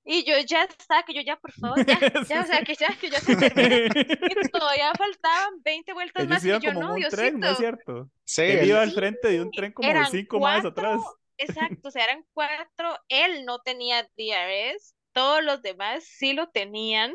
[0.03, 2.95] y yo ya estaba, que yo ya, por favor, ya, ya, o sea, que ya,
[2.99, 3.89] que ya se termine.
[4.27, 7.39] Y todavía faltaban 20 vueltas Ellos más y iban yo, como en no, un tren,
[7.39, 7.57] ¿no es Diosito.
[7.57, 8.09] cierto?
[8.25, 11.01] Sí, Él iba al frente de un tren como de eran cinco más atrás.
[11.37, 17.13] exacto, o sea, eran cuatro, él no tenía DRS, todos los demás sí lo tenían.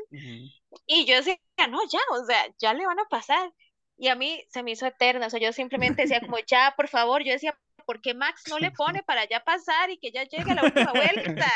[0.87, 1.39] Y yo decía,
[1.71, 3.53] no, ya, o sea, ya le van a pasar.
[3.97, 6.89] Y a mí se me hizo eterna, o sea, yo simplemente decía como, ya, por
[6.89, 10.25] favor, yo decía, ¿por qué Max no le pone para ya pasar y que ya
[10.25, 11.47] llegue a la última vuelta?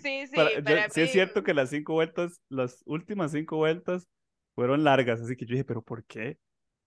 [0.00, 4.08] Sí, sí, Para- yo- sí es cierto que las cinco vueltas, las últimas cinco vueltas
[4.54, 6.38] fueron largas, así que yo dije, pero ¿por qué?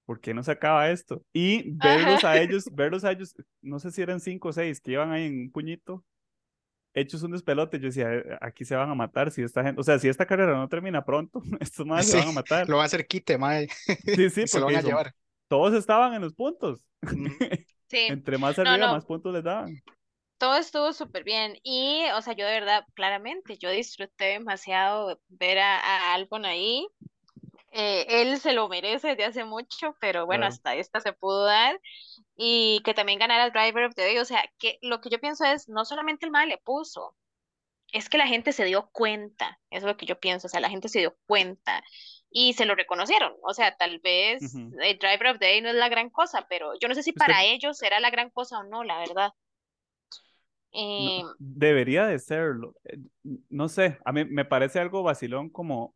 [0.06, 1.24] ¿Por qué no se acaba esto?
[1.34, 2.32] Y verlos Ajá.
[2.34, 5.26] a ellos, verlos a ellos, no sé si eran cinco o seis, que iban ahí
[5.26, 6.06] en un puñito,
[6.94, 9.84] hechos un despelote, yo decía, "Eh, aquí se van a matar, si esta gente, o
[9.84, 12.70] sea, si esta carrera no termina pronto, estos más se van a matar.
[12.70, 13.68] lo va a hacer quite, mae,
[14.16, 15.14] Sí, sí, se lo van a son- llevar.
[15.48, 16.80] todos estaban en los puntos.
[17.90, 19.82] Sí, Entre más no, arriba, no, más puntos les daban.
[20.38, 21.58] Todo estuvo súper bien.
[21.64, 26.88] Y, o sea, yo de verdad, claramente, yo disfruté demasiado ver a, a Albon ahí.
[27.72, 30.54] Eh, él se lo merece desde hace mucho, pero bueno, Claro.
[30.54, 31.80] hasta esta se pudo dar.
[32.36, 34.18] Y que también ganara el Driver of the Day.
[34.20, 37.16] O sea, que lo que yo pienso es, no solamente el mal le puso,
[37.92, 39.60] es que la gente se dio cuenta.
[39.70, 40.48] Eso es lo que yo pienso.
[40.48, 41.84] O sea, la gente se dio cuenta
[42.30, 43.34] y se lo reconocieron.
[43.44, 44.42] O sea, tal vez
[44.82, 47.14] el Driver of the Day no es la gran cosa, pero yo no sé si
[47.14, 49.32] para ellos era la gran cosa o no, la verdad.
[50.98, 52.76] No, Eh, debería de serlo.
[52.86, 52.98] Eh,
[53.50, 55.96] No sé, a mí me parece algo vacilón como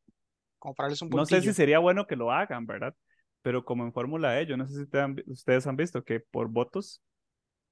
[1.09, 2.95] un no sé si sería bueno que lo hagan, ¿verdad?
[3.41, 6.03] Pero como en Fórmula E, yo no sé si te han vi- ustedes han visto
[6.03, 7.01] que por votos,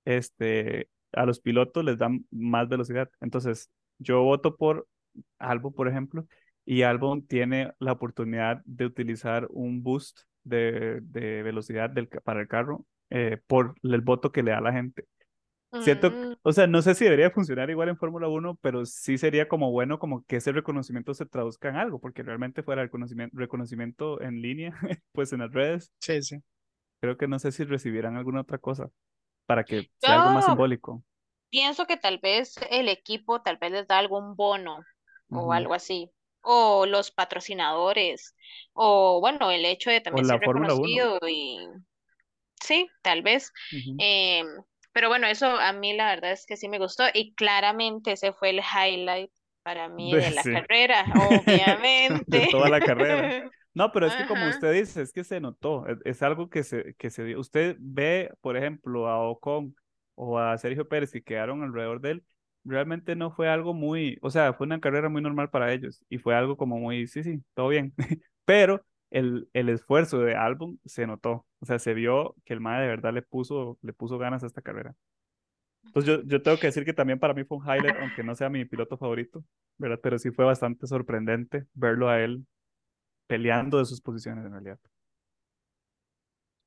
[0.06, 3.10] este, a los pilotos les dan más velocidad.
[3.22, 4.88] Entonces, yo voto por
[5.39, 6.28] Albon, por ejemplo,
[6.65, 12.48] y Albon tiene la oportunidad de utilizar un boost de, de velocidad del, para el
[12.48, 15.06] carro eh, por el voto que le da la gente.
[15.80, 19.17] Siento, mm, o sea, no sé si debería funcionar igual en Fórmula 1, pero sí
[19.17, 22.88] sería como bueno como que ese reconocimiento se traduzca en algo, porque realmente fuera el
[22.88, 24.71] reconocimiento, reconocimiento en línea,
[25.13, 26.38] pues en las redes, Sí, sí.
[27.01, 28.89] creo que no sé si recibirán alguna otra cosa
[29.45, 31.03] para que sea algo más simbólico.
[31.49, 34.80] pienso que tal vez el equipo tal vez les da algún bono
[35.30, 36.12] o algo así.
[36.41, 38.34] O los patrocinadores,
[38.73, 40.84] o bueno, el hecho de O también la ser Fórmula 1.
[40.84, 41.58] reconocido y
[42.62, 43.51] sí, tal vez.
[44.98, 48.34] Pero bueno, eso a mí la verdad es que sí me gustó y claramente ese
[48.34, 49.32] fue el highlight
[49.64, 50.50] para mí De- la sí.
[50.50, 52.28] carrera, obviamente.
[52.28, 53.36] De toda la carrera.
[53.74, 54.48] No, pero es que como Ajá.
[54.48, 57.40] usted dice, es que se notó, es, es algo que se, que se dio.
[57.40, 59.76] Usted ve, por ejemplo, a Ocon
[60.16, 62.26] o a Sergio Pérez que quedaron alrededor de él,
[62.64, 66.18] realmente no fue algo muy, o sea, fue una carrera muy normal para ellos y
[66.20, 67.94] fue algo como muy, sí, sí, todo bien.
[68.46, 72.82] Pero el, el esfuerzo de Albon se notó, o sea, se vio que el MAE
[72.82, 74.96] de verdad le puso, le puso ganas a esta carrera.
[75.86, 78.36] Entonces yo, yo tengo que decir que también para mí fue un highlight, aunque no
[78.36, 79.43] sea mi piloto favorito,
[79.78, 80.00] ¿verdad?
[80.02, 82.46] Pero sí fue bastante sorprendente verlo a él
[83.28, 84.80] peleando de sus posiciones en realidad.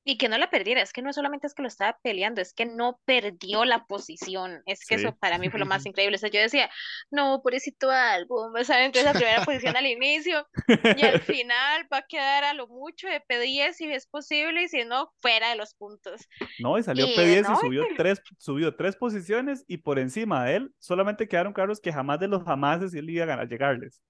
[0.03, 2.55] Y que no la perdiera, es que no solamente es que lo estaba peleando, es
[2.55, 4.63] que no perdió la posición.
[4.65, 5.05] Es que Sí.
[5.05, 6.17] eso para mí fue lo más increíble.
[6.17, 6.71] O sea, yo decía,
[7.11, 10.49] no, pobrecito álbum, va a estar entre esa primera posición al inicio
[10.97, 14.69] y al final va a quedar a lo mucho de P10 si es posible y
[14.69, 16.23] si no, fuera de los puntos.
[16.59, 20.57] No, y salió Y P10 y subió tres, subió tres posiciones y por encima de
[20.57, 24.01] él solamente quedaron carros que jamás de los jamases él iba a ganar- llegarles.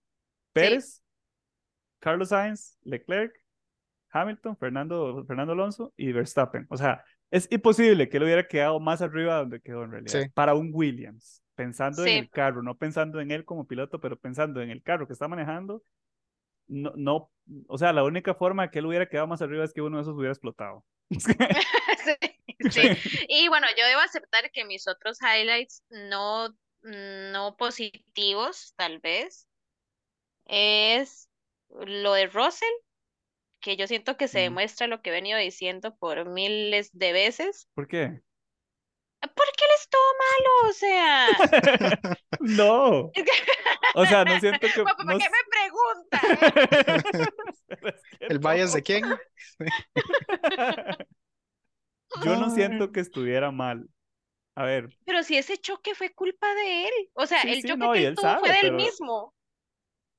[0.52, 1.02] Pérez,
[1.98, 3.34] Carlos Sainz, Leclerc,
[4.12, 6.66] Hamilton, Fernando, Fernando Alonso y Verstappen.
[6.70, 10.20] O sea, es imposible que él hubiera quedado más arriba de donde quedó en realidad.
[10.22, 10.28] Sí.
[10.34, 12.10] Para un Williams, pensando Sí.
[12.10, 15.12] en el carro, no pensando en él como piloto, pero pensando en el carro que
[15.12, 15.82] está manejando,
[16.68, 17.30] no, no,
[17.68, 19.96] o sea, la única forma de que él hubiera quedado más arriba es que uno
[19.98, 20.84] de esos hubiera explotado.
[22.70, 23.26] Sí, sí.
[23.28, 29.48] Y bueno, yo debo aceptar que mis otros highlights no, no positivos, tal vez,
[30.46, 31.28] es
[31.70, 32.68] lo de Russell,
[33.60, 34.42] que yo siento que se Mm.
[34.42, 37.68] demuestra lo que he venido diciendo por miles de veces.
[37.74, 38.22] ¿Por qué?
[39.20, 41.28] Porque él es todo malo, o sea.
[42.40, 43.10] No.
[43.94, 44.82] O sea, no siento que.
[44.82, 46.20] ¿Para no qué me pregunta?
[48.18, 49.04] Que ¿El bias de quién?
[52.24, 52.50] Yo no Ah.
[52.50, 53.88] siento que estuviera mal.
[54.56, 56.94] a ver, Pero si ese choque fue culpa de él.
[57.14, 59.34] O sea, sí, el sí, choque no, que él fue del pero, mismo.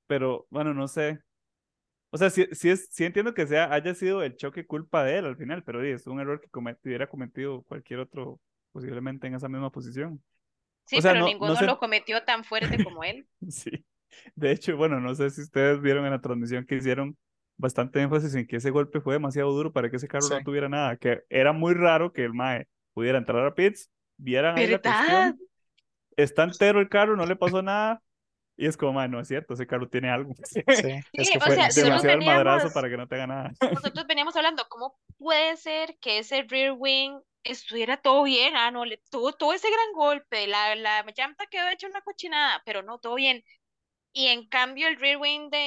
[0.08, 1.20] pero bueno, no sé.
[2.12, 5.18] O sea, sí, sí, es, sí entiendo que sea, haya sido el choque culpa de
[5.20, 8.40] él al final, pero sí, es un error que comet- hubiera cometido cualquier otro,
[8.74, 10.22] posiblemente en esa misma posición.
[10.94, 13.28] O Sí, sea, pero no, no ninguno lo cometió tan fuerte como él.
[13.50, 13.86] sí.
[14.36, 17.18] De hecho, bueno, no sé si ustedes vieron en la transmisión que hicieron
[17.58, 20.42] bastante énfasis en que ese golpe fue demasiado duro para que ese carro Sí, no
[20.44, 24.68] tuviera nada, que era muy raro que el mae pudiera entrar a pits, vieran ahí
[24.68, 24.82] la ¿Verdad?
[24.82, 25.40] cuestión,
[26.18, 28.02] está entero el carro, no le pasó nada,
[28.58, 30.34] y es como, mae, no es cierto, ese carro tiene algo.
[30.44, 30.62] sí,
[31.14, 33.52] es que o fue sea, demasiado el madrazo veníamos, para que no te haga nada.
[33.74, 38.56] nosotros veníamos hablando, ¿cómo puede ser que ese rear wing estuviera todo bien?
[38.56, 42.62] Ah, no, le tuvo todo ese gran golpe, la, la llanta quedó hecha una cochinada,
[42.66, 43.44] pero no, todo bien.
[44.14, 45.58] Y en cambio el rear wing de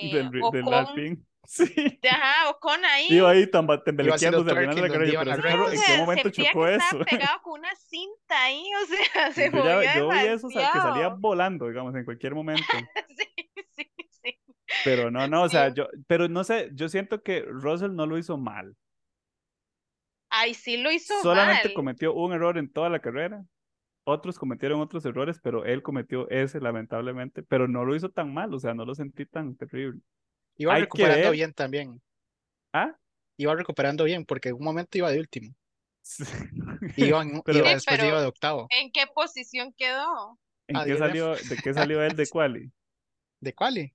[0.00, 1.24] del, ri- del Ocon, Alpine.
[1.44, 1.64] Sí.
[2.00, 3.46] de, ajá, Ocon ahí, Iba ahí
[3.84, 5.24] tembelequeándose al final de la carrera.
[5.24, 6.84] Pero carro, o ¿en qué momento chocó que eso?
[6.84, 10.46] estaba pegado con una cinta ahí, o sea, se Yo, ya, movía yo vi eso,
[10.46, 12.62] o sea, que salía volando, digamos, en cualquier momento.
[13.16, 13.26] Sí,
[13.76, 13.90] sí,
[14.22, 14.40] sí.
[14.84, 15.74] Pero no, no, o sea, Sí.
[15.74, 18.76] yo, pero no sé, yo siento que Russell no lo hizo mal.
[20.30, 21.74] Ay, sí lo hizo Solamente mal.
[21.74, 23.44] cometió un error en toda la carrera.
[24.04, 27.42] Otros cometieron otros errores, pero él cometió ese, lamentablemente.
[27.42, 30.00] Pero no lo hizo tan mal, o sea, no lo sentí tan terrible.
[30.56, 32.00] Iba Hay recuperando bien también.
[32.72, 32.96] ¿Ah?
[33.36, 35.54] Iba recuperando bien porque en un momento iba de último.
[36.02, 36.24] Sí.
[36.96, 38.68] Iba, en- Pero, iba después pero iba de octavo.
[38.70, 40.38] ¿en qué posición quedó?
[40.68, 42.72] ¿en Ah, qué salió, de qué salió él de quali?
[43.40, 43.94] ¿De quali?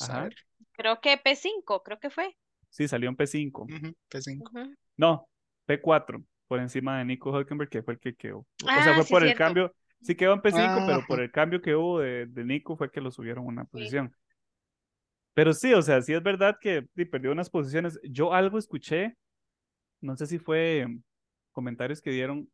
[0.00, 0.22] A Ajá.
[0.24, 0.36] ver.
[0.72, 2.36] Creo que P5, creo que fue.
[2.70, 3.62] Sí, salió en P5.
[3.64, 4.50] Ujú, P5.
[4.50, 4.74] Ujú.
[4.96, 5.28] No,
[5.66, 8.46] P4, por encima de Nico Hülkenberg, que fue el que quedó.
[8.74, 9.34] O sea, Ah, fue sí, por el cierto.
[9.34, 9.74] cambio.
[10.02, 11.22] Sí quedó en P5, pero por Ajá.
[11.22, 13.88] el cambio que hubo de, de Nico fue que lo subieron una Sí.
[15.38, 18.00] Pero sí, o sea, sí es verdad que sí, perdió unas posiciones.
[18.02, 19.16] Yo algo escuché,
[20.00, 20.84] no sé si fue
[21.52, 22.50] comentarios que dieron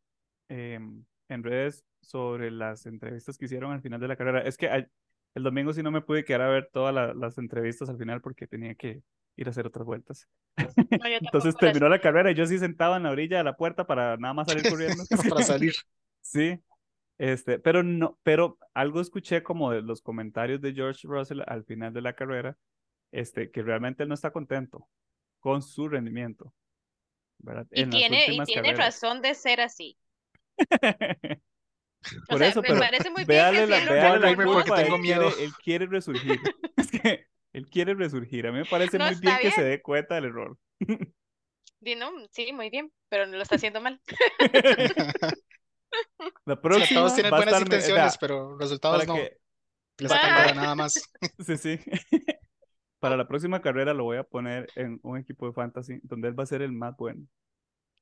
[0.49, 4.41] em, en redes sobre las entrevistas que hicieron al final de la carrera.
[4.41, 4.87] Es que a-
[5.33, 8.21] el domingo sí no me pude quedar a ver todas la- las entrevistas al final
[8.21, 9.01] porque tenía que
[9.35, 10.27] ir a hacer otras vueltas.
[10.55, 10.67] No,
[11.21, 14.15] Entonces terminó la carrera y yo sí sentaba en la orilla de la puerta para
[14.17, 15.03] nada más salir corriendo.
[15.33, 15.73] Para salir.
[16.21, 16.59] Sí,
[17.17, 21.93] este, pero no, pero algo escuché como de los comentarios de George Russell al final
[21.93, 22.57] de la carrera,
[23.15, 24.87] este, que realmente él no está contento
[25.39, 26.53] con su rendimiento,
[27.39, 27.67] ¿verdad?
[27.71, 28.77] Y En tiene, y tiene carreras.
[28.95, 29.97] razón de ser así.
[32.05, 34.71] O Por sea, eso, me pero parece muy bien que la, si él la porque
[34.71, 35.27] tengo miedo.
[35.31, 36.39] quiere, él quiere resurgir.
[36.77, 38.45] Es que él quiere resurgir.
[38.47, 40.57] A mí me parece No muy bien que se dé cuenta del error.
[41.97, 43.99] No, sí, muy bien, pero no lo está haciendo mal.
[46.45, 49.15] La O sea, próxima todos tienen buenas estar, intenciones, vea, pero resultados no.
[49.15, 49.37] que,
[49.97, 50.93] Le para sacan que- para nada más.
[51.45, 51.79] Sí, sí.
[53.05, 56.37] Para la próxima carrera lo voy a poner en un equipo de fantasy donde él
[56.39, 57.25] va a ser el más bueno.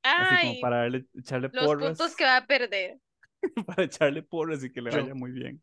[0.04, 3.00] Así como Ay, para darle, echarle los porras, puntos que va a perder.
[3.68, 5.62] para echarle porras y que le Yo- vaya muy bien.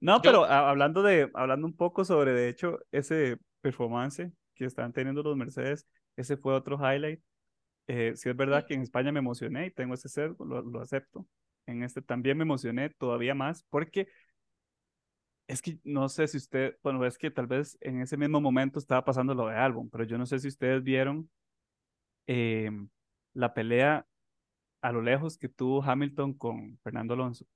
[0.00, 4.64] No, Yo- pero a- hablando de, hablando un poco sobre, de hecho, ese performance que
[4.64, 5.86] están teniendo los Mercedes,
[6.16, 7.20] ese fue otro highlight.
[7.86, 10.80] Eh, sí es verdad que en España me emocioné y tengo ese sesgo, lo, lo
[10.82, 11.26] acepto.
[11.66, 14.08] En este también me emocioné todavía más porque
[15.48, 18.78] es que no sé si usted, bueno, es que tal vez en ese mismo momento
[18.78, 21.30] estaba pasando lo de álbum, pero yo no sé si ustedes vieron
[22.26, 22.70] eh,
[23.32, 24.06] la pelea
[24.82, 27.46] a lo lejos que tuvo Hamilton con Fernando Alonso.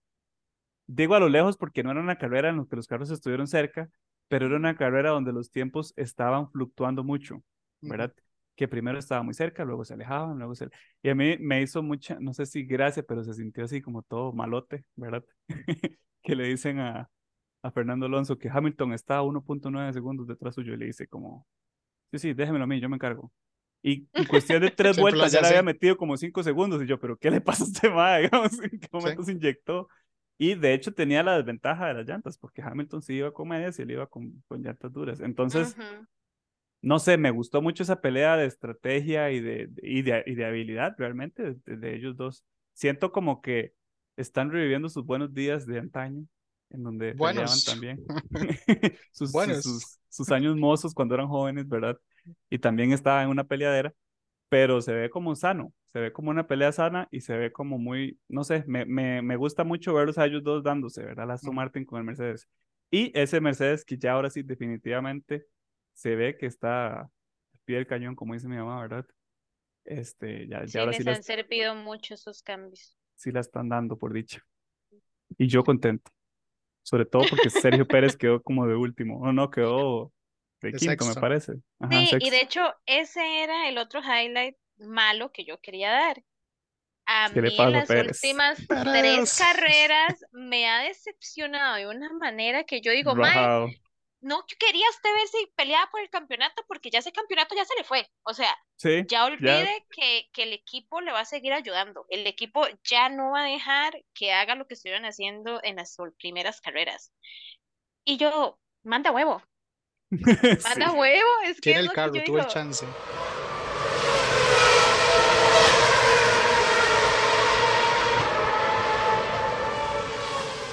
[0.86, 3.46] Digo a lo lejos porque no era una carrera en la que los carros estuvieron
[3.46, 3.90] cerca,
[4.28, 7.42] pero era una carrera donde los tiempos estaban fluctuando mucho,
[7.82, 8.14] ¿verdad?
[8.56, 10.68] Que primero estaba muy cerca, luego se alejaban, luego se...
[11.02, 14.02] Y a mí me hizo mucha, no sé si gracia, pero se sintió así como
[14.02, 15.24] todo malote, ¿verdad?
[16.22, 17.10] que le dicen a,
[17.62, 21.46] a Fernando Alonso que Hamilton está a 1.9 segundos detrás suyo y le dice como,
[22.10, 23.32] sí, sí, déjemelo a mí, yo me encargo.
[23.82, 26.98] Y en cuestión de tres vueltas ya le había metido como cinco segundos y yo,
[27.00, 27.88] pero ¿qué le pasa a este?
[27.88, 29.88] Digamos, ¿En qué momento se inyectó?
[30.38, 33.78] Y de hecho tenía la desventaja de las llantas, porque Hamilton sí iba con medias
[33.78, 35.20] y él iba con, con llantas duras.
[35.20, 36.06] Entonces, Ujú.
[36.80, 40.44] no sé, me gustó mucho esa pelea de estrategia y de, y de, y de
[40.44, 42.44] habilidad realmente de, de ellos dos.
[42.72, 43.74] Siento como que
[44.16, 46.26] están reviviendo sus buenos días de antaño,
[46.72, 48.04] en donde peleaban también.
[49.12, 51.98] sus, sus, sus, sus años mozos cuando eran jóvenes, ¿verdad?
[52.50, 53.92] Y también estaba en una peleadera,
[54.48, 57.78] pero se ve como sano, se ve como una pelea sana y se ve como
[57.78, 61.26] muy, no sé, me, me, me gusta mucho verlos a ellos dos dándose, ¿verdad?
[61.26, 61.54] La Aston.
[61.54, 62.48] Martin con el Mercedes.
[62.90, 65.46] Y ese Mercedes que ya ahora sí definitivamente
[65.94, 67.10] se ve que está al
[67.64, 69.06] pie del cañón, como dice mi mamá, ¿verdad?
[69.84, 72.96] Este, ya, ya Sí, ahora sí les la, han servido mucho esos cambios.
[73.14, 74.42] sí la están dando, por dicha.
[75.38, 76.10] Y yo contento.
[76.82, 79.20] Sobre todo porque Sergio Pérez quedó como de último.
[79.20, 80.12] O no, quedó
[80.60, 81.52] de De quinto, me parece.
[81.80, 86.22] Ajá, Sí, y de hecho ese era el otro highlight malo que yo quería dar.
[87.06, 88.22] A ¿Qué le mí en las Pérez?
[88.22, 93.82] últimas tres carreras me ha decepcionado de una manera que yo digo, mae.
[94.22, 97.74] No quería usted ver si peleaba por el campeonato porque ya ese campeonato ya se
[97.76, 98.08] le fue.
[98.22, 102.06] O sea, Sí, ya ya, olvide que, que el equipo le va a seguir ayudando.
[102.08, 105.96] El equipo ya no va a dejar que haga lo que estuvieron haciendo en las
[106.18, 107.12] primeras carreras.
[108.04, 109.42] Y yo, manda huevo,
[110.64, 110.96] manda sí.
[110.96, 112.86] huevo, es que Tiene es el carro, yo tuvo el chance.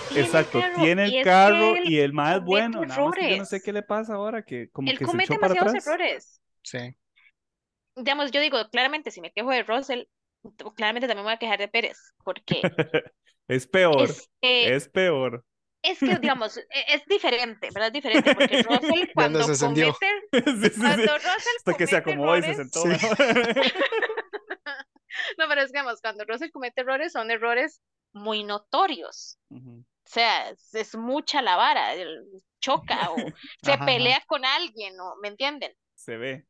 [0.10, 3.02] Tiene Exacto, carro, tiene y el es carro él y el más es bueno, nada
[3.06, 3.64] más que yo no sé errores.
[3.64, 5.88] qué le pasa ahora, que como Él que se comete echó para demasiados atrás.
[5.88, 6.42] errores.
[6.64, 6.96] Sí.
[7.96, 10.04] Digamos, yo digo, claramente, si me quejo de Russell,
[10.76, 12.62] claramente también me voy a quejar de Pérez, porque
[13.48, 15.44] Es peor, es que, es peor.
[15.82, 17.88] es que, digamos, e- es diferente, ¿verdad?
[17.88, 20.80] Es diferente, porque Russell cuando se comete, Sí, sí, sí.
[20.80, 22.90] cuando Russell Hasta que se comete acomodó y se errores, sentó Sí.
[25.38, 27.82] no, pero es que, digamos, cuando Russell comete errores, son errores
[28.14, 29.38] muy notorios.
[29.50, 29.84] Ujú.
[30.10, 31.92] O sea, es, es mucha la vara,
[32.60, 33.86] choca o se Ajá, ajá.
[33.86, 35.16] pelea con alguien, ¿no?
[35.22, 35.74] ¿Me entienden?
[35.96, 36.48] Se ve,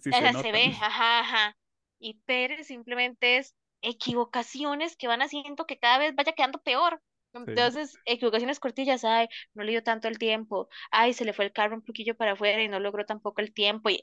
[0.00, 0.48] sí O se sea, nota.
[0.48, 1.56] se ve, ajá, ajá.
[1.98, 7.02] Y Pérez simplemente es equivocaciones que van haciendo que cada vez vaya quedando peor.
[7.32, 11.52] Entonces, equivocaciones cortillas, ay, no le dio tanto el tiempo, ay, se le fue el
[11.52, 13.88] carro un poquillo para afuera y no logró tampoco el tiempo.
[13.90, 14.00] Y,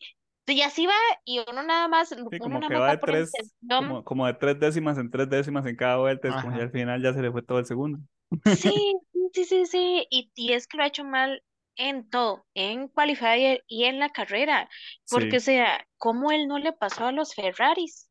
[0.47, 0.93] y así va,
[1.25, 3.37] y uno nada más, Sí, uno como nada que va de tres,
[3.75, 6.71] como, como de tres décimas en tres décimas en cada vuelta, es como ya al
[6.71, 7.99] final ya se le fue todo el segundo.
[8.45, 8.93] Sí,
[9.33, 11.43] sí, sí, sí, y, y es que lo ha hecho mal
[11.75, 14.69] en todo, en qualifier y en la carrera,
[15.09, 15.37] porque, Sí.
[15.37, 18.09] o sea, ¿cómo él no le pasó a los Ferraris?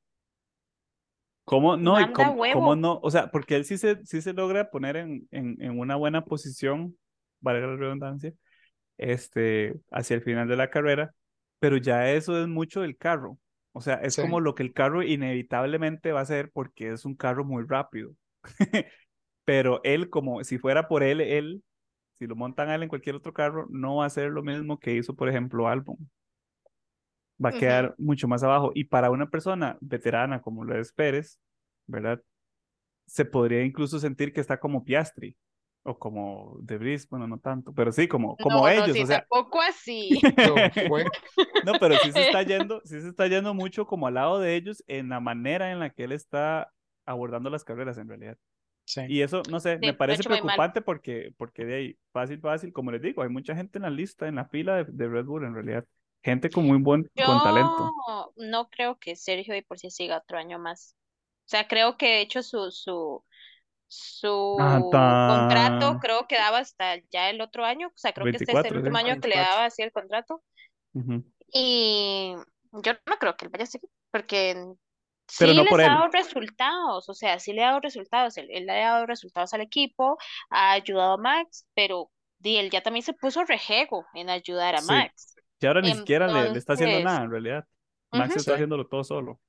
[1.44, 1.94] ¿Cómo no?
[1.94, 2.76] Manda cómo, cómo huevo.
[2.76, 5.94] no, o sea, porque él sí se, sí se logra poner en, en, en una
[5.96, 6.96] buena posición,
[7.40, 8.32] valga la redundancia,
[8.98, 11.14] este, hacia el final de la carrera,
[11.60, 13.38] pero ya eso es mucho del carro.
[13.72, 14.22] O sea, es Sí.
[14.22, 18.12] como lo que el carro inevitablemente va a hacer porque es un carro muy rápido.
[19.46, 21.62] Pero él, como si fuera por él, él,
[22.18, 24.78] si lo montan a él en cualquier otro carro, no va a hacer lo mismo
[24.78, 25.96] que hizo, por ejemplo, Albon.
[27.42, 28.72] Va a quedar mucho más abajo.
[28.74, 31.38] Y para una persona veterana como lo es Pérez,
[31.86, 32.20] ¿verdad?
[33.06, 35.36] Se podría incluso sentir que está como Piastri
[35.84, 39.02] o como De Vries, bueno, no tanto, pero sí, como, como No, no, ellos, sí,
[39.02, 40.20] o sea, tampoco así.
[41.64, 44.56] No, pero sí se está yendo, sí se está yendo mucho como al lado de
[44.56, 46.72] ellos en la manera en la que él está
[47.04, 48.36] abordando las carreras en realidad.
[48.86, 49.02] Sí.
[49.08, 52.92] Y eso, no sé, Sí, me parece preocupante porque, porque de ahí, fácil, fácil, como
[52.92, 55.44] les digo, hay mucha gente en la lista, en la fila de, de Red Bull
[55.44, 55.84] en realidad.
[56.22, 57.90] Gente con muy buen, con talento.
[58.08, 60.96] Yo no creo que Sergio de por sí siga otro año más.
[61.46, 63.24] O sea, creo que de hecho su, su,
[63.86, 67.88] su contrato creo que daba hasta ya el otro año.
[67.88, 69.04] O sea, creo que este es el 24, último sí.
[69.04, 69.52] año que le 24.
[69.52, 70.42] daba así el contrato.
[70.94, 71.24] Ujú.
[71.52, 72.34] Y
[72.72, 74.74] yo no creo que él vaya a seguir, porque
[75.38, 75.90] Pero sí no les por ha él.
[75.90, 79.52] dado resultados, o sea, sí le ha dado resultados, él, él le ha dado resultados
[79.54, 80.16] al equipo,
[80.50, 84.78] ha ayudado a Max, pero di, él ya también se puso rejego en ayudar a
[84.80, 84.86] Sí.
[84.92, 85.34] Max.
[85.60, 87.64] Y ahora ni siquiera le, le está haciendo nada en realidad.
[88.12, 88.54] Max está Sí.
[88.54, 89.40] haciéndolo todo solo.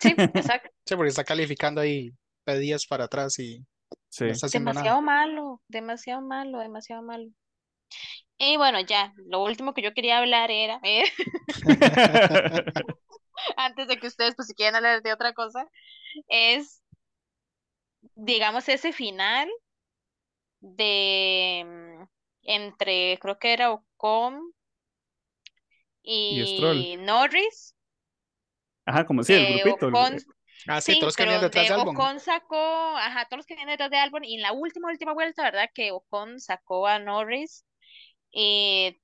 [0.00, 0.14] sí,
[0.58, 0.70] exacto.
[0.86, 2.10] Sí, porque está calificando ahí
[2.44, 3.66] pedías para atrás y no
[4.08, 4.24] Sí.
[4.26, 4.82] está haciendo nada.
[4.82, 7.28] Demasiado malo, demasiado malo, demasiado malo.
[8.38, 11.04] Y bueno, ya, lo último que yo quería hablar era, eh,
[13.56, 15.68] antes de que ustedes pues si quieren hablar de otra cosa,
[16.28, 16.82] es,
[18.16, 19.48] digamos, ese final
[20.60, 22.04] de mm,
[22.42, 24.52] entre, creo que era Ocon
[26.02, 27.74] Y Norris,
[28.84, 29.88] Ajá, como sí, el que grupito.
[29.88, 30.24] el- Ocon,
[30.68, 31.96] Ah, sí, sí, todos que venían detrás de Albon.
[31.96, 32.56] Ocon sacó,
[32.96, 35.70] ajá, todos los que vienen detrás de Albon, y en la última, última vuelta, ¿verdad?
[35.74, 37.64] Que Ocon sacó a Norris,
[38.32, 39.00] y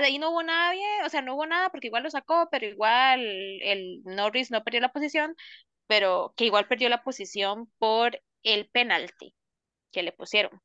[0.00, 2.48] de ahí no hubo nada bien, o sea, no hubo nada porque igual lo sacó,
[2.50, 3.20] pero igual
[3.62, 5.36] el Norris no perdió la posición,
[5.86, 9.34] pero que igual perdió la posición por el penalti
[9.92, 10.62] que le pusieron.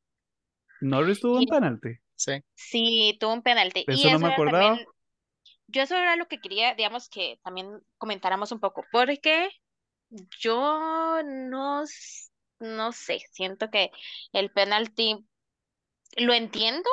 [0.81, 1.97] Norris tuvo un penalti.
[2.15, 2.33] Sí.
[2.55, 3.87] sí, tuvo un penalti.
[3.87, 4.79] Eso Y no eso me era acordaba.
[4.79, 4.85] también,
[5.67, 9.49] yo eso era lo que quería, digamos, que también comentáramos un poco, porque
[10.41, 11.83] yo no,
[12.59, 13.91] no sé, siento que
[14.33, 15.25] el penalti
[16.17, 16.89] lo entiendo,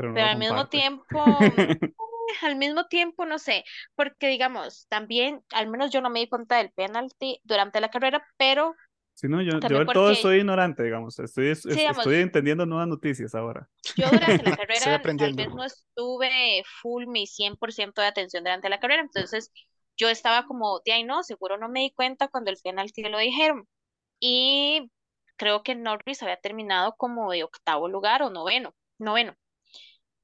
[0.00, 1.04] Pero no pero al mismo tiempo,
[1.98, 6.28] eh, al mismo tiempo, no sé, porque digamos, también, al menos yo no me di
[6.28, 8.76] cuenta del penalti durante la carrera, pero
[9.14, 11.18] Sí, no, yo, yo del todo porque, estoy ignorante, digamos.
[11.18, 13.68] Estoy, es- sí, digamos, estoy entendiendo nuevas noticias ahora.
[13.96, 18.80] yo durante la carrera tal vez no estuve full mi 100% de atención durante la
[18.80, 19.52] carrera, entonces
[19.96, 23.18] yo estaba como, de ahí no, seguro no me di cuenta cuando el penalti lo
[23.18, 23.68] dijeron.
[24.20, 24.90] Y
[25.36, 29.36] creo que Norris había terminado como de octavo lugar o noveno, noveno.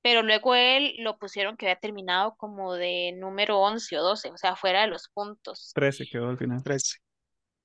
[0.06, 4.36] Pero luego él lo pusieron que había terminado como de número 11 o 12, o
[4.38, 5.76] sea, fuera de los puntos.
[5.76, 6.62] 13 quedó al final.
[6.62, 6.98] 13.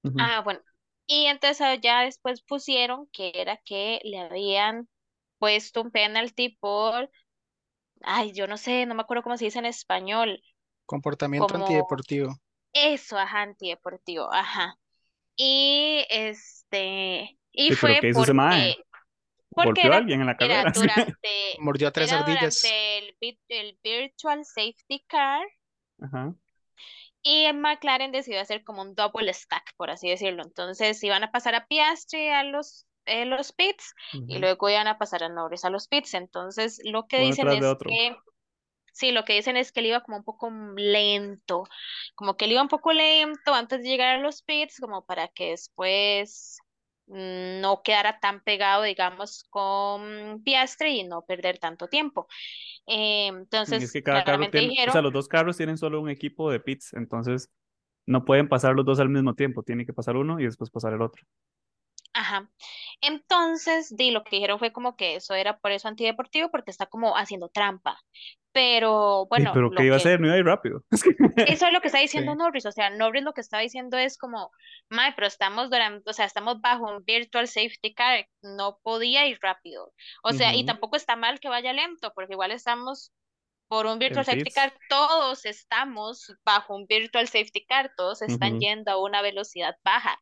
[0.04, 0.20] Ujú.
[0.20, 0.62] Ah, bueno.
[1.08, 4.88] Y entonces ah, ya después pusieron que era que le habían
[5.40, 7.10] puesto un penalti por,
[8.04, 10.42] ay, yo no sé, no me acuerdo cómo se dice en español,
[10.86, 12.36] Comportamiento como antideportivo.
[12.74, 14.76] eso, ajá, antideportivo, ajá.
[15.38, 18.72] Y este, y Sí, pero fue ¿qué hizo ese mae?
[18.72, 18.86] porque,
[19.54, 20.38] porque ¿Golpeó a era, alguien en la
[20.74, 21.16] durante,
[21.60, 22.64] Mordió a tres era ardillas.
[22.64, 25.46] durante el, vi- el Virtual Safety Car
[26.02, 26.36] Ajá.
[27.24, 30.44] y McLaren decidió hacer como un double stack, por así decirlo.
[30.44, 33.94] Entonces iban a pasar a Piastri a los, eh, los pits
[34.28, 36.14] y luego iban a pasar a Norris a los pits.
[36.16, 37.90] Entonces lo que Uno dicen es otro.
[37.90, 38.16] que
[38.94, 41.66] Sí, lo que dicen es que él iba como un poco lento,
[42.16, 45.30] como que él iba un poco lento antes de llegar a los pits, como para
[45.30, 46.60] que después
[47.12, 52.28] no quedara tan pegado, digamos, con Piastri y no perder tanto tiempo.
[52.88, 53.28] Eh,
[53.66, 56.02] Y es entonces, que cada carro tiene, o sea, dijeron, los dos carros tienen solo
[56.02, 57.50] un equipo de pits, entonces
[58.08, 60.94] no pueden pasar los dos al mismo tiempo, tiene que pasar uno y después pasar
[60.94, 61.24] el otro.
[62.14, 62.50] ajá.
[63.02, 66.86] Entonces, di, lo que dijeron fue como que eso era por eso antideportivo, porque está
[66.88, 68.00] como haciendo trampa.
[68.54, 70.20] Pero bueno, pero ¿qué iba a hacer?
[70.20, 70.84] No iba a ir rápido.
[71.48, 72.04] Eso es lo que está Sí.
[72.04, 74.52] diciendo Norris, o sea, Norris lo que está diciendo es como,
[74.90, 79.40] mae, pero estamos durante, o sea, estamos bajo un virtual safety car, no podía ir
[79.42, 79.94] rápido.
[80.24, 83.14] O sea, y tampoco está mal que vaya lento, porque igual estamos
[83.70, 84.56] por un virtual safety pits.
[84.56, 90.20] car, todos estamos bajo un virtual safety car, todos están yendo a una velocidad baja.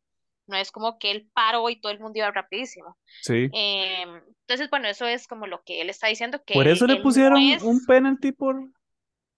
[0.49, 2.97] No es como que él paró y todo el mundo iba rapidísimo.
[3.21, 3.49] Sí.
[3.53, 6.97] Em, entonces, bueno, eso es como lo que él está diciendo, Por que eso le
[6.97, 8.55] no pusieron es un penalty por...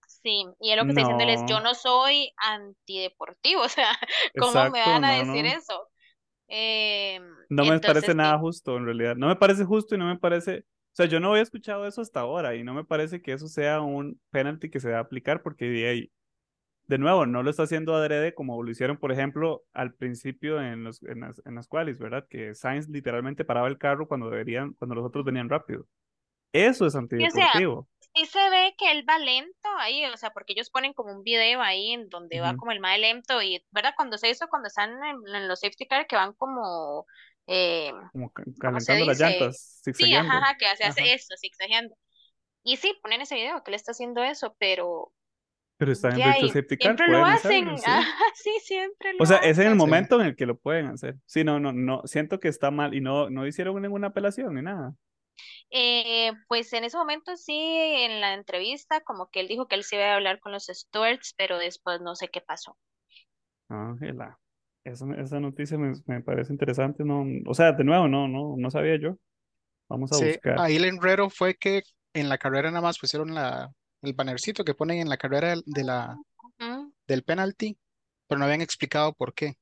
[0.08, 3.90] Sí, y él lo que está diciéndole es, yo No, soy antideportivo, o sea,
[4.38, 5.90] ¿cómo me van a no, decir eso?
[6.48, 9.16] Em, No me parece nada justo en realidad.
[9.18, 10.60] No me parece justo y no me parece...
[10.60, 13.48] O sea, yo no había escuchado eso hasta ahora y no me parece que eso
[13.48, 16.12] sea un penalty que se va a aplicar porque de ahí,
[16.92, 20.84] de nuevo, no lo está haciendo adrede como lo hicieron, por ejemplo, al principio en
[20.84, 22.28] los, en las, en las qualis, ¿verdad?
[22.30, 25.88] Que Sainz literalmente paraba el carro cuando deberían, cuando los otros venían rápido.
[26.54, 27.90] Eso es y o sea, antideportivo.
[28.16, 31.24] sí se ve que él va lento ahí, o sea, porque ellos ponen como un
[31.24, 33.94] video ahí en donde va como el más lento y, ¿verdad?
[33.96, 37.06] Cuando se hizo, cuando están en, en los safety car que van como,
[37.48, 41.14] eh, Como ca- ¿cómo se calentando las llantas, Sí, ajá, que se hace Ajá.
[41.14, 41.96] eso, zigzagueando.
[42.64, 45.14] Y sí, ponen ese video que él está haciendo eso, pero
[45.82, 46.36] Pero está en Car,
[46.80, 48.12] siempre lo hacen, hacerlo, sí.
[48.64, 49.80] siempre O lo sea, es en el hacen.
[49.80, 49.80] Sí.
[49.86, 51.18] momento en el que lo pueden hacer.
[51.26, 54.62] Sí, no, no, no, siento que está mal y no, no hicieron ninguna apelación ni
[54.64, 54.96] nada.
[55.72, 59.84] Eh, pues en ese momento sí, en la entrevista, como que él dijo que él
[59.84, 62.78] se iba a hablar con los stewards, pero después no sé qué pasó.
[63.70, 64.40] Ángela,
[64.84, 68.72] esa, esa noticia me, me parece interesante, no, o sea, de nuevo, no, no, no
[68.72, 69.18] sabía yo.
[69.90, 70.60] Vamos a Sí, buscar.
[70.60, 73.72] ahí el enredo fue que en la carrera nada más pusieron la,
[74.02, 76.18] el bannercito que ponen en la carrera del- de la,
[76.60, 76.94] Ujú.
[77.08, 77.78] del penalty,
[78.28, 79.58] pero no habían explicado por qué.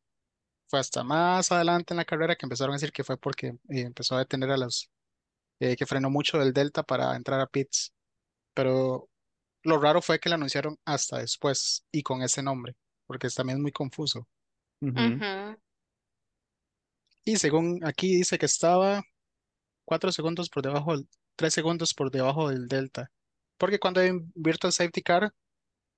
[0.68, 3.58] Fue hasta más adelante en la carrera que empezaron a decir que fue porque eh,
[3.82, 4.90] empezó a detener a los,
[5.60, 7.94] eh, que frenó mucho del Delta para entrar a pits.
[8.54, 9.10] Pero
[9.64, 12.76] lo raro fue que lo anunciaron hasta después y con ese nombre,
[13.08, 14.28] porque es también muy confuso.
[17.24, 19.02] Y según aquí dice que estaba
[19.86, 23.12] cuatro segundos por debajo, del- tres segundos por debajo del Delta.
[23.60, 25.34] Porque cuando hay un Virtual Safety Car,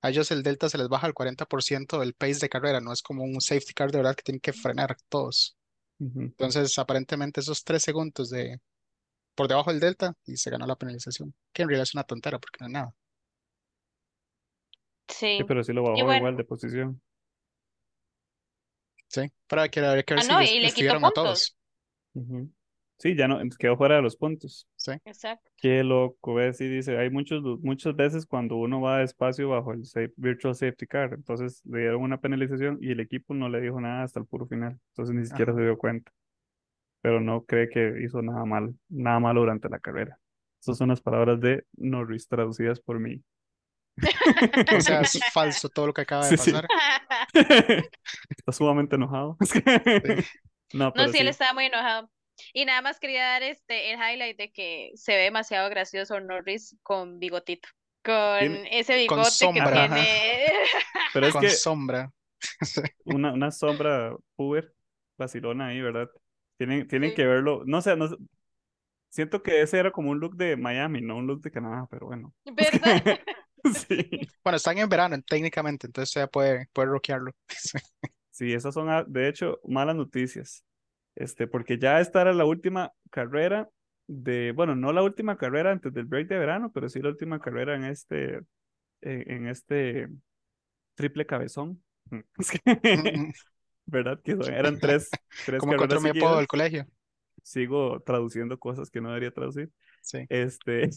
[0.02, 3.02] a ellos el Delta se les baja al 40% del pace de carrera, no es
[3.02, 5.56] como un Safety Car de verdad que tienen que frenar todos.
[6.00, 8.60] Entonces, aparentemente esos tres segundos de
[9.34, 12.38] por debajo del Delta y se ganó la penalización, que en realidad es una tontera
[12.40, 12.94] porque no es nada.
[15.08, 15.44] Sí, Sí.
[15.46, 17.00] pero sí lo bajó bueno, igual de posición.
[19.08, 19.30] ¿sí?
[19.46, 21.10] Pero hay que, habría que ver ah, si no, les y le quitó estuvieron a
[21.12, 21.56] todos.
[22.98, 24.66] Sí, ya no, quedó fuera de los puntos.
[24.82, 24.92] ¿Sí?
[25.04, 25.50] Exacto.
[25.56, 29.84] Qué loco, ves, y dice, hay muchos, muchas veces cuando uno va despacio bajo el
[29.84, 33.80] safe- Virtual Safety Car, entonces le dieron una penalización y el equipo no le dijo
[33.80, 35.60] nada hasta el puro final, entonces ni siquiera Ajá.
[35.60, 36.12] se dio cuenta,
[37.02, 40.18] pero no cree que hizo nada mal, nada malo durante la carrera.
[40.60, 43.22] Esas son las palabras de Norris traducidas por mí.
[44.76, 46.52] O sea, es falso todo lo que acaba Sí, de sí.
[46.52, 46.68] pasar.
[47.34, 49.36] Está sumamente enojado.
[49.40, 49.60] Sí.
[50.72, 51.30] No, No, pero sí, él sí.
[51.30, 52.10] estaba muy enojado.
[52.52, 56.76] Y nada más quería dar este el highlight de que se ve demasiado gracioso Norris
[56.82, 57.68] con bigotito.
[58.04, 59.94] Con Tiene- ese Con bigote que sombra, ajá.
[59.94, 60.52] tiene.
[61.14, 62.12] Pero es Con que sombra.
[63.04, 64.74] Una, una sombra puber,
[65.16, 66.08] vacilona ahí, ¿verdad?
[66.58, 67.16] Tienen, tienen Sí.
[67.16, 67.62] que verlo.
[67.66, 68.16] No sé, no sé.
[69.10, 72.06] Siento que ese era como un look de Miami, no un look de Canadá, pero
[72.06, 72.34] bueno.
[72.44, 73.20] ¿Verdad?
[73.86, 74.10] Sí.
[74.42, 77.30] Bueno, están en verano técnicamente, entonces ya puede, puede rockearlo.
[77.48, 77.78] Sí.
[78.32, 80.64] Sí, esas son, ah, de hecho, malas noticias.
[81.14, 83.68] Este, porque ya esta era la última carrera
[84.06, 87.40] de, bueno, no la última carrera antes del break de verano, pero sí la última
[87.40, 88.36] carrera en este,
[89.00, 90.08] en, en este
[90.94, 91.82] triple cabezón.
[92.10, 93.32] Mm, mm.
[93.86, 94.20] ¿verdad?
[94.22, 95.08] Que eran tres,
[95.46, 96.86] tres Como carreras mi apodo del colegio.
[97.42, 99.70] Sigo traduciendo cosas que no debería traducir.
[100.02, 100.26] Sí.
[100.28, 100.90] Este,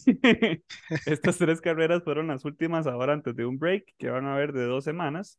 [1.06, 4.52] estas tres carreras fueron las últimas ahora antes de un break que van a haber
[4.52, 5.38] de dos semanas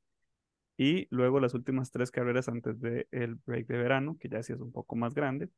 [0.78, 4.60] y luego las últimas tres carreras antes del break de verano, que ya sí es
[4.60, 5.50] un poco más grande.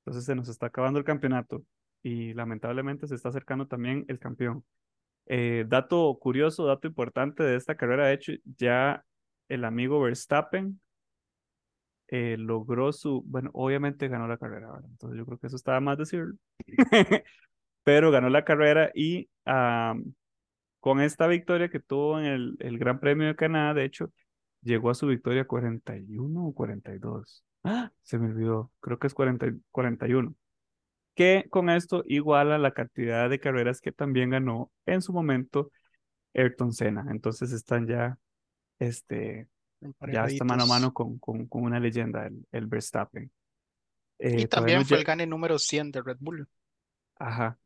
[0.00, 1.62] Entonces se nos está acabando el campeonato
[2.02, 4.64] y lamentablemente se está acercando también el campeón.
[5.26, 9.04] Eh, dato curioso, dato importante de esta carrera, de hecho, ya
[9.48, 10.80] el amigo Verstappen
[12.08, 14.68] eh, logró su, bueno, obviamente ganó la carrera.
[14.84, 16.34] Entonces yo creo que eso estaba más decirlo,
[17.84, 20.14] pero ganó la carrera y am,
[20.80, 24.12] con esta victoria que tuvo en el, el Gran Premio de Canadá, de hecho,
[24.62, 27.44] llegó a su victoria 41 o 42.
[27.64, 27.92] ¡Ah!
[28.02, 30.34] Se me olvidó, creo que es 40, y- 41.
[31.14, 35.70] Que con esto iguala la cantidad de carreras que también ganó en su momento
[36.34, 37.06] Ayrton Senna.
[37.10, 38.18] Entonces están ya,
[38.78, 39.48] este,
[40.12, 43.30] ya está mano a mano con, con, con una leyenda, el, el Verstappen.
[44.18, 46.46] Y Eh, también fue el gane número 100 de Red Bull.
[47.18, 47.58] Ajá,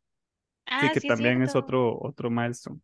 [0.66, 2.80] sí, Ah, que sí, también es otro, otro milestone.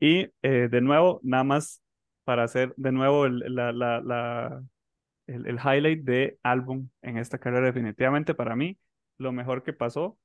[0.00, 1.80] Y eh, de nuevo, nada más
[2.24, 4.64] para hacer de nuevo el, la, la, la,
[5.26, 8.78] el, el highlight de álbum en esta carrera, definitivamente para mí,
[9.18, 10.18] lo mejor que pasó,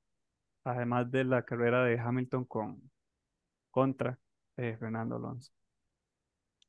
[0.65, 2.91] además de la carrera de Hamilton con,
[3.71, 4.19] contra
[4.57, 5.51] eh, Fernando Alonso.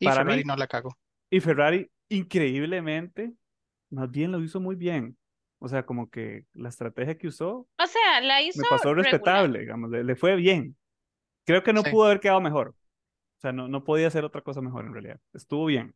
[0.01, 0.97] Y Para Ferrari mí, no la cagó.
[1.31, 3.35] y Ferrari, increíblemente,
[3.91, 5.19] más bien lo hizo muy bien.
[5.59, 9.61] O sea, como que la estrategia que usó O sea, la hizo me pasó respetable,
[9.61, 10.77] digamos, le, le fue bien.
[11.47, 11.91] Creo que no Sí.
[11.91, 12.77] pudo haber quedado mejor.
[13.41, 15.19] O sea, no, no podía hacer otra cosa mejor en realidad.
[15.33, 15.95] Estuvo bien,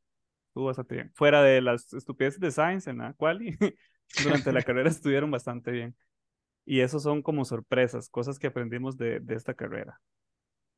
[0.49, 1.12] estuvo bastante bien.
[1.14, 3.55] Fuera de las estupideces de Sainz en la quali,
[4.24, 5.95] durante la carrera estuvieron bastante bien.
[6.64, 10.01] Y eso son como sorpresas, cosas que aprendimos de, de esta carrera.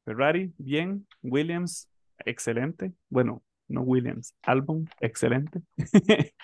[0.04, 1.06] Ferrari, bien.
[1.22, 1.88] Williams,
[2.24, 2.92] excelente.
[3.10, 5.62] Bueno, no Williams, Albon, excelente.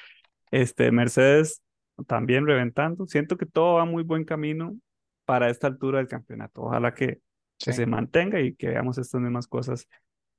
[0.52, 1.62] Este, Mercedes
[2.06, 3.06] también reventando.
[3.06, 4.76] Siento que todo va muy buen camino
[5.24, 6.60] para esta altura del campeonato.
[6.60, 7.22] Ojalá que,
[7.58, 9.88] que se mantenga y que veamos estas mismas cosas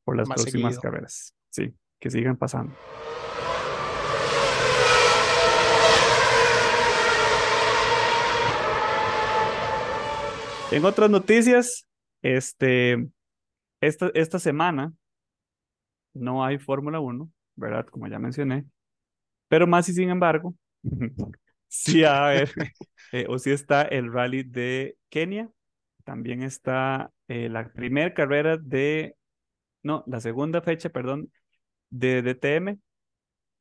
[0.04, 0.82] por las más próximas seguido.
[0.82, 1.36] carreras.
[1.50, 2.76] Sí, que sigan pasando.
[10.72, 11.88] En otras noticias,
[12.24, 13.08] este,
[13.80, 14.92] esta, esta semana
[16.16, 17.86] no hay Fórmula 1, ¿verdad?
[17.86, 18.66] Como ya mencioné,
[19.48, 20.56] pero más y sin embargo,
[21.68, 22.50] sí a haber,
[23.12, 25.50] eh, o sí está el rally de Kenia,
[26.04, 29.16] también está eh, la primera carrera de,
[29.84, 31.32] no, la segunda fecha, perdón,
[31.90, 32.80] de DTM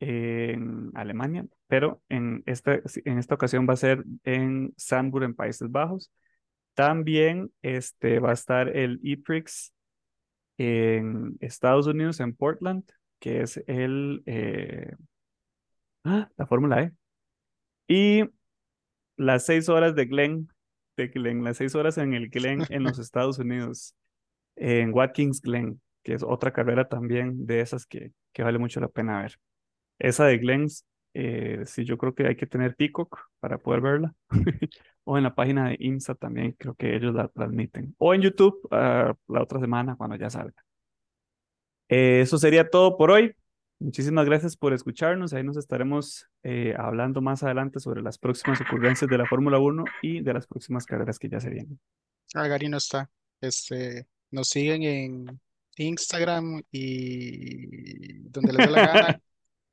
[0.00, 5.70] en Alemania, pero en esta, en esta ocasión va a ser en Zandvoort, en Países
[5.70, 6.10] Bajos.
[6.74, 9.72] También este, va a estar el E-Prix
[10.58, 12.84] en Estados Unidos, en Portland,
[13.20, 14.92] que es el, eh,
[16.04, 16.92] ah, la Fórmula E.
[17.86, 18.24] Y
[19.16, 20.48] las seis horas de Glen,
[20.96, 23.94] de Glen, las seis horas en el Glen en los Estados Unidos,
[24.56, 29.22] en Watkins Glen, que es otra carrera también de esas que, vale mucho la pena
[29.22, 29.38] ver.
[29.98, 34.14] Esa de Glens, eh, sí, yo creo que hay que tener Peacock para poder verla.
[35.04, 37.92] O en la página de IMSA también, creo que ellos la transmiten.
[37.98, 40.64] O en YouTube ah, la otra semana cuando ya salga.
[41.88, 43.34] Eh, eso sería todo por hoy.
[43.80, 45.32] Muchísimas gracias por escucharnos.
[45.32, 49.84] Ahí nos estaremos eh, hablando más adelante sobre las próximas ocurrencias de la Fórmula 1
[50.02, 51.80] y de las próximas carreras que ya se vienen.
[52.34, 53.10] Ah, está.
[53.40, 55.40] Este, nos siguen en
[55.76, 59.20] Instagram y donde les dé la gana.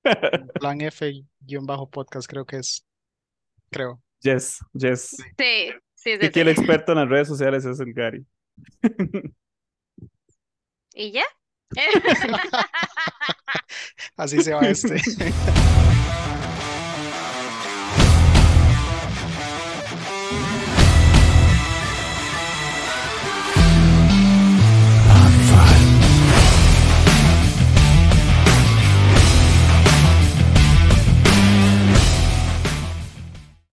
[0.59, 2.85] Plan F-podcast creo que es.
[3.69, 4.01] Creo.
[4.21, 5.15] Yes, yes.
[5.37, 6.51] Sí, sí, sí, aquí el sí.
[6.51, 8.25] experto en las redes sociales es el Gary.
[10.93, 11.25] ¿Y ya?
[14.17, 14.95] Así se va este.